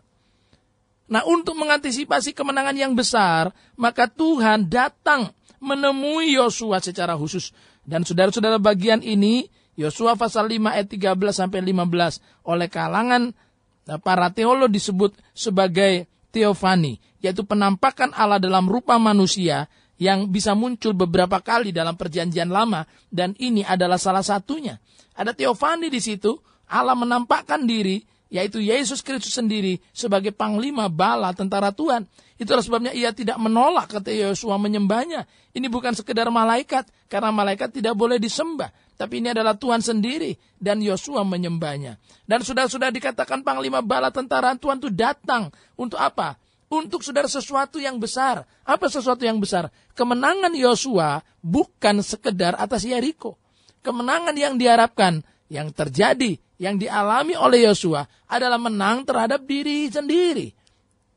Nah 1.04 1.20
untuk 1.28 1.56
mengantisipasi 1.56 2.32
kemenangan 2.32 2.76
yang 2.76 2.92
besar, 2.96 3.52
maka 3.76 4.08
Tuhan 4.08 4.68
datang 4.68 5.32
menemui 5.60 6.36
Yosua 6.36 6.80
secara 6.80 7.16
khusus. 7.16 7.52
Dan 7.84 8.04
saudara-saudara 8.04 8.56
bagian 8.56 9.04
ini, 9.04 9.48
Yosua 9.76 10.16
pasal 10.16 10.48
5 10.48 10.72
ayat 10.72 10.88
13 10.88 11.12
sampai 11.34 11.60
15 11.60 12.48
oleh 12.48 12.68
kalangan 12.72 13.22
eh, 13.88 14.00
para 14.00 14.32
teolog 14.32 14.72
disebut 14.72 15.12
sebagai 15.36 16.08
teofani, 16.32 16.98
yaitu 17.20 17.44
penampakan 17.44 18.10
Allah 18.16 18.40
dalam 18.40 18.64
rupa 18.66 18.96
manusia 18.96 19.68
yang 20.00 20.26
bisa 20.26 20.58
muncul 20.58 20.90
beberapa 20.90 21.38
kali 21.38 21.70
dalam 21.70 21.94
perjanjian 21.94 22.50
lama 22.50 22.82
dan 23.14 23.36
ini 23.38 23.62
adalah 23.62 24.00
salah 24.00 24.26
satunya. 24.26 24.82
Ada 25.14 25.30
teofani 25.30 25.86
di 25.86 26.02
situ, 26.02 26.34
Allah 26.66 26.98
menampakkan 26.98 27.62
diri 27.62 28.02
yaitu 28.32 28.58
Yesus 28.58 29.04
Kristus 29.04 29.36
sendiri 29.36 29.78
sebagai 29.94 30.34
panglima 30.34 30.90
bala 30.90 31.30
tentara 31.36 31.70
Tuhan. 31.70 32.08
Itulah 32.34 32.64
sebabnya 32.66 32.90
ia 32.90 33.14
tidak 33.14 33.38
menolak 33.38 33.94
kata 33.94 34.10
Yosua 34.10 34.58
menyembahnya. 34.58 35.28
Ini 35.54 35.70
bukan 35.70 35.94
sekedar 35.94 36.26
malaikat, 36.34 36.90
karena 37.06 37.30
malaikat 37.30 37.70
tidak 37.70 37.94
boleh 37.94 38.18
disembah. 38.18 38.74
Tapi 38.94 39.22
ini 39.22 39.30
adalah 39.30 39.54
Tuhan 39.54 39.82
sendiri 39.82 40.34
dan 40.58 40.82
Yosua 40.82 41.22
menyembahnya. 41.22 41.98
Dan 42.26 42.42
sudah-sudah 42.42 42.90
dikatakan 42.90 43.42
panglima 43.46 43.82
bala 43.82 44.10
tentara 44.10 44.54
Tuhan 44.58 44.82
itu 44.82 44.90
datang. 44.90 45.50
Untuk 45.78 45.98
apa? 45.98 46.38
Untuk 46.70 47.06
saudara 47.06 47.30
sesuatu 47.30 47.78
yang 47.78 48.02
besar. 48.02 48.42
Apa 48.66 48.90
sesuatu 48.90 49.22
yang 49.22 49.38
besar? 49.38 49.70
Kemenangan 49.94 50.54
Yosua 50.58 51.22
bukan 51.38 52.02
sekedar 52.02 52.58
atas 52.58 52.82
Yeriko. 52.82 53.38
Kemenangan 53.86 54.34
yang 54.34 54.58
diharapkan, 54.58 55.22
yang 55.50 55.70
terjadi 55.70 56.40
yang 56.58 56.78
dialami 56.78 57.34
oleh 57.34 57.66
Yosua 57.66 58.06
adalah 58.30 58.58
menang 58.58 59.02
terhadap 59.02 59.42
diri 59.42 59.90
sendiri. 59.90 60.54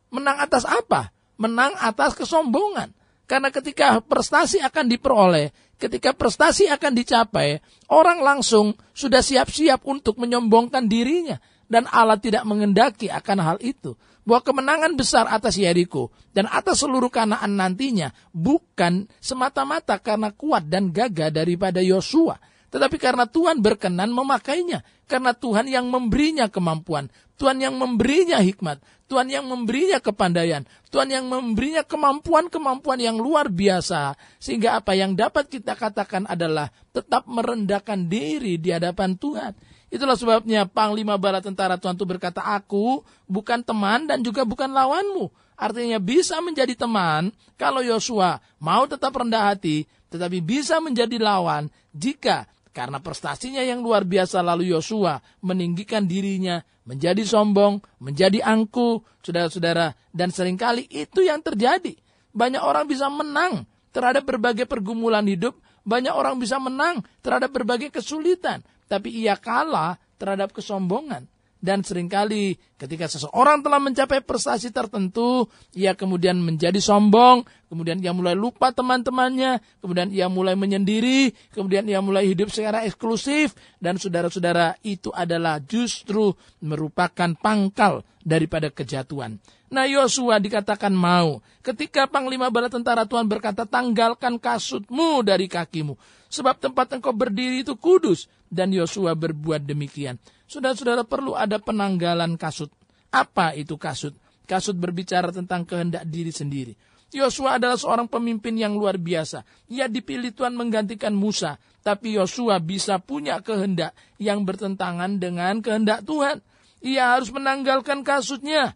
Menang 0.09 0.41
atas 0.41 0.65
apa? 0.65 1.13
Menang 1.37 1.77
atas 1.77 2.17
kesombongan. 2.17 2.89
Karena 3.27 3.51
ketika 3.51 3.99
prestasi 3.99 4.63
akan 4.63 4.87
diperoleh, 4.87 5.51
ketika 5.75 6.15
prestasi 6.15 6.71
akan 6.71 6.95
dicapai, 6.95 7.59
orang 7.91 8.23
langsung 8.23 8.73
sudah 8.95 9.19
siap-siap 9.19 9.83
untuk 9.83 10.15
menyombongkan 10.17 10.87
dirinya. 10.87 11.37
Dan 11.67 11.83
Allah 11.91 12.15
tidak 12.15 12.47
mengendaki 12.47 13.11
akan 13.11 13.37
hal 13.43 13.57
itu. 13.59 13.99
Bahwa 14.23 14.39
kemenangan 14.43 14.95
besar 14.95 15.27
atas 15.27 15.59
Yeriko 15.59 16.11
dan 16.31 16.47
atas 16.51 16.83
seluruh 16.83 17.07
kanaan 17.07 17.55
nantinya 17.55 18.11
bukan 18.35 19.07
semata-mata 19.23 19.95
karena 19.99 20.35
kuat 20.35 20.67
dan 20.67 20.91
gagah 20.91 21.31
daripada 21.31 21.79
Yosua 21.79 22.35
tetapi 22.67 22.99
karena 22.99 23.23
Tuhan 23.23 23.63
berkenan 23.63 24.11
memakainya, 24.11 24.83
karena 25.07 25.31
Tuhan 25.31 25.71
yang 25.71 25.87
memberinya 25.87 26.51
kemampuan, 26.51 27.07
Tuhan 27.39 27.63
yang 27.63 27.79
memberinya 27.79 28.43
hikmat, 28.43 28.83
Tuhan 29.07 29.31
yang 29.31 29.47
memberinya 29.47 30.03
kepandaian, 30.03 30.67
Tuhan 30.91 31.07
yang 31.07 31.31
memberinya 31.31 31.87
kemampuan-kemampuan 31.87 32.99
yang 32.99 33.15
luar 33.15 33.47
biasa, 33.47 34.19
sehingga 34.35 34.83
apa 34.83 34.99
yang 34.99 35.15
dapat 35.15 35.47
kita 35.47 35.79
katakan 35.79 36.27
adalah 36.27 36.67
tetap 36.91 37.23
merendahkan 37.23 38.11
diri 38.11 38.59
di 38.59 38.75
hadapan 38.75 39.15
Tuhan. 39.15 39.55
Itulah 39.87 40.19
sebabnya 40.19 40.67
Panglima 40.67 41.15
Bala 41.15 41.39
Tentara 41.39 41.79
Tuhan 41.79 41.95
itu 41.95 42.03
berkata, 42.03 42.43
Aku 42.43 43.07
bukan 43.23 43.63
teman 43.63 44.03
dan 44.03 44.19
juga 44.19 44.43
bukan 44.43 44.67
lawanmu. 44.67 45.31
Artinya 45.55 45.97
bisa 46.03 46.43
menjadi 46.43 46.75
teman 46.75 47.31
kalau 47.55 47.79
Yosua 47.79 48.43
mau 48.59 48.83
tetap 48.85 49.15
rendah 49.15 49.55
hati, 49.55 49.87
tetapi 50.11 50.43
bisa 50.43 50.83
menjadi 50.83 51.15
lawan 51.17 51.71
jika 51.95 52.45
karena 52.77 53.01
prestasinya 53.01 53.65
yang 53.65 53.81
luar 53.81 54.05
biasa 54.05 54.45
lalu 54.45 54.69
Yosua 54.69 55.17
meninggikan 55.41 56.05
dirinya, 56.05 56.61
menjadi 56.85 57.25
sombong, 57.25 57.81
menjadi 57.97 58.45
angku, 58.45 59.01
saudara-saudara. 59.25 59.97
Dan 60.13 60.29
sering 60.29 60.61
kali 60.61 60.85
itu 60.85 61.25
yang 61.25 61.41
terjadi. 61.41 61.97
Banyak 62.37 62.61
orang 62.61 62.85
bisa 62.85 63.09
menang 63.09 63.65
terhadap 63.89 64.29
berbagai 64.29 64.69
pergumulan 64.69 65.25
hidup, 65.25 65.57
banyak 65.81 66.13
orang 66.13 66.37
bisa 66.37 66.61
menang 66.61 67.01
terhadap 67.25 67.49
berbagai 67.49 67.89
kesulitan, 67.89 68.61
tapi 68.85 69.09
ia 69.25 69.33
kalah 69.33 69.97
terhadap 70.21 70.53
kesombongan. 70.53 71.25
Dan 71.57 71.81
sering 71.81 72.05
kali 72.05 72.53
ketika 72.77 73.09
seseorang 73.09 73.65
telah 73.65 73.81
mencapai 73.81 74.21
prestasi 74.21 74.69
tertentu, 74.69 75.49
ia 75.73 75.97
kemudian 75.97 76.37
menjadi 76.37 76.77
sombong, 76.77 77.49
kemudian 77.65 77.97
ia 77.97 78.13
mulai 78.13 78.37
lupa 78.37 78.69
teman-temannya, 78.69 79.57
kemudian 79.81 80.13
ia 80.13 80.29
mulai 80.29 80.53
menyendiri, 80.53 81.33
kemudian 81.57 81.89
ia 81.89 81.97
mulai 81.97 82.29
hidup 82.29 82.53
secara 82.53 82.85
eksklusif, 82.85 83.57
dan 83.81 83.97
saudara-saudara 83.97 84.77
itu 84.85 85.09
adalah 85.09 85.57
justru 85.65 86.37
merupakan 86.61 87.33
pangkal 87.33 88.05
daripada 88.21 88.69
kejatuhan. 88.69 89.41
Nah 89.67 89.83
Yosua 89.83 90.39
dikatakan 90.39 90.95
mau. 90.95 91.43
Ketika 91.59 92.07
Panglima 92.07 92.47
Bala 92.47 92.71
Tentara 92.71 93.03
Tuhan 93.03 93.27
berkata, 93.27 93.67
tanggalkan 93.67 94.39
kasutmu 94.39 95.25
dari 95.27 95.51
kakimu. 95.51 95.95
Sebab 96.31 96.59
tempat 96.59 96.95
engkau 96.95 97.11
berdiri 97.11 97.67
itu 97.67 97.75
kudus. 97.75 98.31
Dan 98.47 98.71
Yosua 98.71 99.11
berbuat 99.11 99.67
demikian. 99.67 100.15
Saudara-saudara 100.47 101.03
perlu 101.03 101.35
ada 101.35 101.59
penanggalan 101.59 102.39
kasut. 102.39 102.71
Apa 103.11 103.51
itu 103.53 103.75
kasut? 103.75 104.15
Kasut 104.47 104.79
berbicara 104.79 105.35
tentang 105.35 105.67
kehendak 105.67 106.07
diri 106.07 106.31
sendiri. 106.31 106.73
Yosua 107.11 107.55
adalah 107.55 107.79
seorang 107.79 108.07
pemimpin 108.07 108.55
yang 108.55 108.75
luar 108.75 108.99
biasa. 108.99 109.43
Ia 109.71 109.87
dipilih 109.87 110.35
Tuhan 110.35 110.55
menggantikan 110.55 111.15
Musa. 111.15 111.55
Tapi 111.83 112.19
Yosua 112.19 112.59
bisa 112.59 112.99
punya 112.99 113.39
kehendak 113.39 113.95
yang 114.19 114.43
bertentangan 114.43 115.19
dengan 115.19 115.63
kehendak 115.63 116.03
Tuhan. 116.03 116.43
Ia 116.83 117.15
harus 117.15 117.31
menanggalkan 117.31 118.03
kasutnya. 118.03 118.75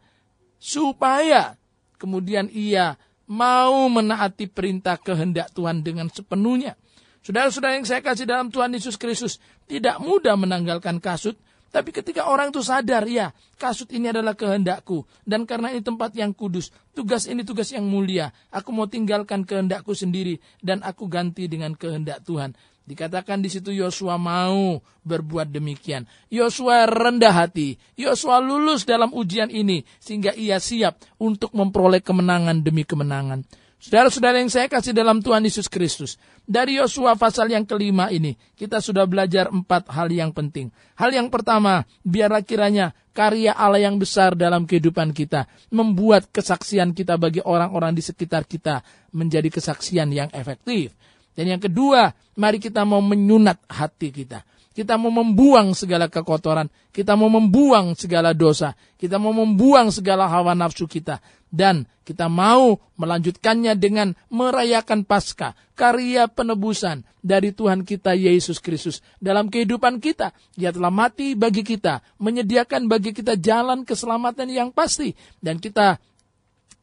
Supaya 0.60 1.60
kemudian 2.00 2.48
ia 2.52 2.96
mau 3.28 3.88
menaati 3.88 4.48
perintah 4.48 5.00
kehendak 5.00 5.52
Tuhan 5.56 5.84
dengan 5.84 6.08
sepenuhnya. 6.12 6.76
Saudara-saudara 7.22 7.78
yang 7.78 7.88
saya 7.88 8.02
kasih 8.02 8.26
dalam 8.26 8.50
Tuhan 8.50 8.74
Yesus 8.74 8.98
Kristus, 8.98 9.38
tidak 9.70 10.02
mudah 10.02 10.34
menanggalkan 10.34 10.98
kasut, 10.98 11.38
tapi 11.72 11.96
ketika 11.96 12.28
orang 12.28 12.52
itu 12.52 12.60
sadar, 12.60 13.08
ya, 13.08 13.32
kasut 13.56 13.88
ini 13.96 14.12
adalah 14.12 14.36
kehendakku. 14.36 15.08
Dan 15.24 15.48
karena 15.48 15.72
ini 15.72 15.80
tempat 15.80 16.12
yang 16.20 16.36
kudus, 16.36 16.68
tugas 16.92 17.32
ini 17.32 17.48
tugas 17.48 17.72
yang 17.72 17.88
mulia. 17.88 18.36
Aku 18.52 18.76
mau 18.76 18.92
tinggalkan 18.92 19.48
kehendakku 19.48 19.96
sendiri 19.96 20.44
dan 20.60 20.84
aku 20.84 21.08
ganti 21.08 21.48
dengan 21.48 21.72
kehendak 21.72 22.28
Tuhan. 22.28 22.52
Dikatakan 22.84 23.40
di 23.40 23.48
situ 23.48 23.72
Yosua 23.72 24.20
mau 24.20 24.84
berbuat 25.08 25.48
demikian. 25.48 26.04
Yosua 26.28 26.92
rendah 26.92 27.32
hati. 27.32 27.80
Yosua 27.96 28.44
lulus 28.44 28.84
dalam 28.84 29.16
ujian 29.16 29.48
ini 29.48 29.88
sehingga 30.04 30.36
ia 30.36 30.60
siap 30.60 31.00
untuk 31.24 31.56
memperoleh 31.56 32.04
kemenangan 32.04 32.60
demi 32.60 32.84
kemenangan. 32.84 33.48
Saudara-saudara 33.82 34.38
yang 34.38 34.54
saya 34.54 34.70
kasih 34.70 34.94
dalam 34.94 35.26
Tuhan 35.26 35.42
Yesus 35.42 35.66
Kristus. 35.66 36.22
Dari 36.46 36.78
Yosua 36.78 37.18
pasal 37.18 37.50
yang 37.50 37.66
kelima 37.66 38.14
ini, 38.14 38.38
kita 38.54 38.78
sudah 38.78 39.10
belajar 39.10 39.50
empat 39.50 39.90
hal 39.90 40.06
yang 40.14 40.30
penting. 40.30 40.70
Hal 40.94 41.10
yang 41.10 41.34
pertama, 41.34 41.82
biarlah 42.06 42.46
kiranya 42.46 42.94
karya 43.10 43.58
Allah 43.58 43.82
yang 43.82 43.98
besar 43.98 44.38
dalam 44.38 44.70
kehidupan 44.70 45.18
kita. 45.18 45.50
Membuat 45.74 46.30
kesaksian 46.30 46.94
kita 46.94 47.18
bagi 47.18 47.42
orang-orang 47.42 47.98
di 47.98 48.06
sekitar 48.06 48.46
kita 48.46 48.86
menjadi 49.18 49.50
kesaksian 49.50 50.14
yang 50.14 50.30
efektif. 50.30 50.94
Dan 51.34 51.58
yang 51.58 51.62
kedua, 51.64 52.14
mari 52.38 52.62
kita 52.62 52.86
mau 52.86 53.02
menyunat 53.02 53.66
hati 53.66 54.14
kita. 54.14 54.46
Kita 54.72 54.96
mau 54.96 55.12
membuang 55.12 55.76
segala 55.76 56.08
kekotoran. 56.08 56.70
Kita 56.94 57.20
mau 57.20 57.28
membuang 57.28 57.92
segala 57.98 58.32
dosa. 58.32 58.72
Kita 58.96 59.20
mau 59.20 59.36
membuang 59.36 59.92
segala 59.92 60.32
hawa 60.32 60.56
nafsu 60.56 60.88
kita. 60.88 61.20
Dan 61.52 61.84
kita 62.08 62.32
mau 62.32 62.80
melanjutkannya 62.96 63.76
dengan 63.76 64.16
merayakan 64.32 65.04
Paskah, 65.04 65.52
karya 65.76 66.32
penebusan 66.32 67.04
dari 67.20 67.52
Tuhan 67.52 67.84
kita 67.84 68.16
Yesus 68.16 68.64
Kristus 68.64 69.04
dalam 69.20 69.52
kehidupan 69.52 70.00
kita. 70.00 70.32
Dia 70.56 70.72
telah 70.72 70.90
mati 70.90 71.36
bagi 71.36 71.62
kita, 71.62 72.00
menyediakan 72.24 72.88
bagi 72.88 73.12
kita 73.12 73.36
jalan 73.36 73.84
keselamatan 73.84 74.48
yang 74.48 74.70
pasti. 74.72 75.12
Dan 75.44 75.60
kita 75.60 76.00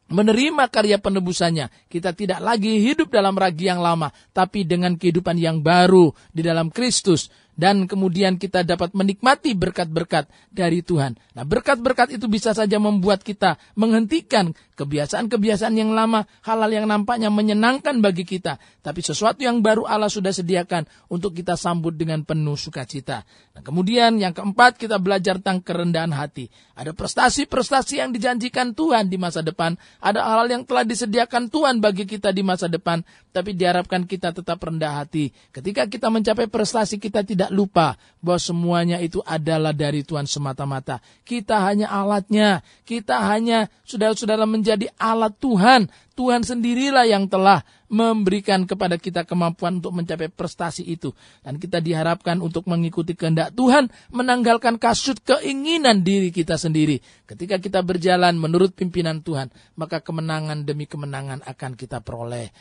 menerima 0.09 0.69
karya 0.73 0.97
penebusannya. 0.97 1.89
Kita 1.89 2.17
tidak 2.17 2.41
lagi 2.41 2.81
hidup 2.81 3.13
dalam 3.13 3.37
ragi 3.37 3.69
yang 3.69 3.81
lama, 3.81 4.09
tapi 4.33 4.65
dengan 4.65 4.97
kehidupan 4.97 5.37
yang 5.37 5.61
baru 5.61 6.13
di 6.33 6.45
dalam 6.45 6.73
Kristus 6.73 7.29
dan 7.59 7.90
kemudian 7.90 8.38
kita 8.38 8.62
dapat 8.62 8.94
menikmati 8.94 9.59
berkat-berkat 9.59 10.31
dari 10.55 10.79
Tuhan. 10.87 11.18
Nah, 11.35 11.42
berkat-berkat 11.42 12.14
itu 12.14 12.31
bisa 12.31 12.55
saja 12.55 12.79
membuat 12.79 13.27
kita 13.27 13.59
menghentikan 13.75 14.55
kebiasaan-kebiasaan 14.79 15.75
yang 15.75 15.90
lama, 15.90 16.23
hal-hal 16.47 16.71
yang 16.71 16.87
nampaknya 16.87 17.35
menyenangkan 17.35 17.99
bagi 17.99 18.23
kita, 18.23 18.62
tapi 18.79 19.03
sesuatu 19.03 19.42
yang 19.42 19.59
baru 19.59 19.90
Allah 19.90 20.07
sudah 20.07 20.31
sediakan 20.31 20.87
untuk 21.11 21.35
kita 21.35 21.59
sambut 21.59 21.99
dengan 21.99 22.23
penuh 22.23 22.55
sukacita. 22.55 23.27
Nah, 23.59 23.62
kemudian 23.66 24.23
yang 24.23 24.31
keempat 24.31 24.79
kita 24.79 25.03
belajar 25.03 25.42
tentang 25.42 25.59
kerendahan 25.66 26.14
hati. 26.14 26.47
Ada 26.79 26.94
prestasi-prestasi 26.94 27.99
yang 27.99 28.14
dijanjikan 28.14 28.71
Tuhan 28.71 29.11
di 29.11 29.18
masa 29.18 29.42
depan, 29.42 29.75
ada 29.99 30.23
hal-hal 30.23 30.47
yang 30.47 30.62
telah 30.62 30.87
disediakan 30.87 31.51
Tuhan 31.51 31.83
bagi 31.83 32.07
kita 32.07 32.31
di 32.31 32.47
masa 32.47 32.71
depan, 32.71 33.03
tapi 33.35 33.59
diharapkan 33.59 34.07
kita 34.07 34.31
tetap 34.31 34.62
rendah 34.62 35.03
hati. 35.03 35.35
Ketika 35.51 35.90
kita 35.90 36.07
mencapai 36.07 36.47
prestasi 36.47 37.03
kita 37.03 37.27
tidak 37.27 37.48
tidak 37.49 37.57
lupa 37.57 37.97
bahwa 38.21 38.37
semuanya 38.37 38.99
itu 39.01 39.25
adalah 39.25 39.73
dari 39.73 40.05
Tuhan 40.05 40.29
semata-mata. 40.29 41.01
Kita 41.25 41.65
hanya 41.65 41.89
alatnya. 41.89 42.61
Kita 42.85 43.25
hanya 43.25 43.73
saudara-saudara 43.89 44.45
menjadi 44.45 44.93
alat 45.01 45.33
Tuhan. 45.41 45.89
Tuhan 46.13 46.45
sendirilah 46.45 47.09
yang 47.09 47.25
telah 47.31 47.65
memberikan 47.89 48.69
kepada 48.69 49.01
kita 49.01 49.25
kemampuan 49.25 49.81
untuk 49.81 49.97
mencapai 49.97 50.29
prestasi 50.29 50.85
itu. 50.85 51.17
Dan 51.41 51.57
kita 51.57 51.81
diharapkan 51.81 52.45
untuk 52.45 52.69
mengikuti 52.69 53.17
kehendak 53.17 53.57
Tuhan, 53.57 53.89
menanggalkan 54.13 54.77
kasut 54.77 55.25
keinginan 55.25 56.05
diri 56.05 56.29
kita 56.29 56.61
sendiri. 56.61 57.01
Ketika 57.25 57.57
kita 57.57 57.81
berjalan 57.81 58.37
menurut 58.37 58.77
pimpinan 58.77 59.25
Tuhan, 59.25 59.49
maka 59.81 60.05
kemenangan 60.05 60.69
demi 60.69 60.85
kemenangan 60.85 61.41
akan 61.49 61.73
kita 61.81 62.05
peroleh. 62.05 62.53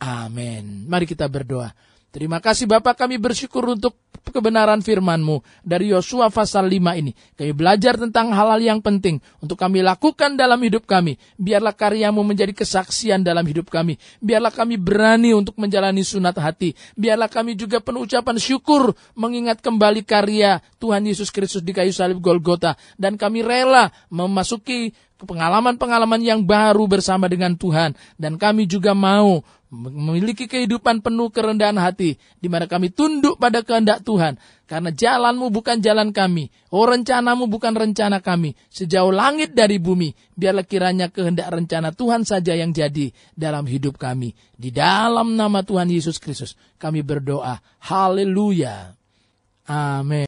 Amin. 0.00 0.88
Mari 0.88 1.04
kita 1.04 1.28
berdoa. 1.28 1.91
Terima 2.12 2.44
kasih 2.44 2.68
Bapak 2.68 3.00
kami 3.00 3.16
bersyukur 3.16 3.64
untuk 3.72 3.96
kebenaran 4.28 4.84
firman-Mu 4.84 5.40
dari 5.64 5.96
Yosua 5.96 6.28
pasal 6.28 6.68
5 6.68 7.00
ini. 7.00 7.16
Kami 7.32 7.56
belajar 7.56 7.96
tentang 7.96 8.36
hal-hal 8.36 8.60
yang 8.60 8.80
penting 8.84 9.16
untuk 9.40 9.56
kami 9.56 9.80
lakukan 9.80 10.36
dalam 10.36 10.60
hidup 10.60 10.84
kami. 10.84 11.16
Biarlah 11.40 11.72
karyamu 11.72 12.20
menjadi 12.20 12.52
kesaksian 12.52 13.24
dalam 13.24 13.48
hidup 13.48 13.72
kami. 13.72 13.96
Biarlah 14.20 14.52
kami 14.52 14.76
berani 14.76 15.32
untuk 15.32 15.56
menjalani 15.56 16.04
sunat 16.04 16.36
hati. 16.36 16.76
Biarlah 17.00 17.32
kami 17.32 17.56
juga 17.56 17.80
penuh 17.80 18.04
ucapan 18.04 18.36
syukur 18.36 18.92
mengingat 19.16 19.64
kembali 19.64 20.04
karya 20.04 20.60
Tuhan 20.76 21.08
Yesus 21.08 21.32
Kristus 21.32 21.64
di 21.64 21.72
kayu 21.72 21.96
salib 21.96 22.20
Golgota. 22.20 22.76
Dan 23.00 23.16
kami 23.16 23.40
rela 23.40 23.88
memasuki 24.12 24.92
pengalaman-pengalaman 25.16 26.20
yang 26.20 26.44
baru 26.44 26.84
bersama 26.84 27.24
dengan 27.24 27.56
Tuhan. 27.56 27.96
Dan 28.20 28.36
kami 28.36 28.68
juga 28.68 28.92
mau 28.92 29.40
memiliki 29.72 30.44
kehidupan 30.44 31.00
penuh 31.00 31.32
kerendahan 31.32 31.80
hati, 31.80 32.20
di 32.36 32.48
mana 32.52 32.68
kami 32.68 32.92
tunduk 32.92 33.40
pada 33.40 33.64
kehendak 33.64 34.04
Tuhan, 34.04 34.36
karena 34.68 34.92
jalanmu 34.92 35.48
bukan 35.48 35.80
jalan 35.80 36.12
kami, 36.12 36.52
oh 36.68 36.84
rencanamu 36.84 37.48
bukan 37.48 37.72
rencana 37.72 38.20
kami, 38.20 38.52
sejauh 38.68 39.08
langit 39.08 39.56
dari 39.56 39.80
bumi, 39.80 40.12
biarlah 40.36 40.68
kiranya 40.68 41.08
kehendak 41.08 41.48
rencana 41.48 41.88
Tuhan 41.96 42.28
saja 42.28 42.52
yang 42.52 42.76
jadi 42.76 43.16
dalam 43.32 43.64
hidup 43.64 43.96
kami. 43.96 44.36
Di 44.52 44.68
dalam 44.68 45.40
nama 45.40 45.64
Tuhan 45.64 45.88
Yesus 45.88 46.20
Kristus, 46.20 46.52
kami 46.76 47.00
berdoa, 47.00 47.56
haleluya, 47.80 48.92
amin. 49.64 50.20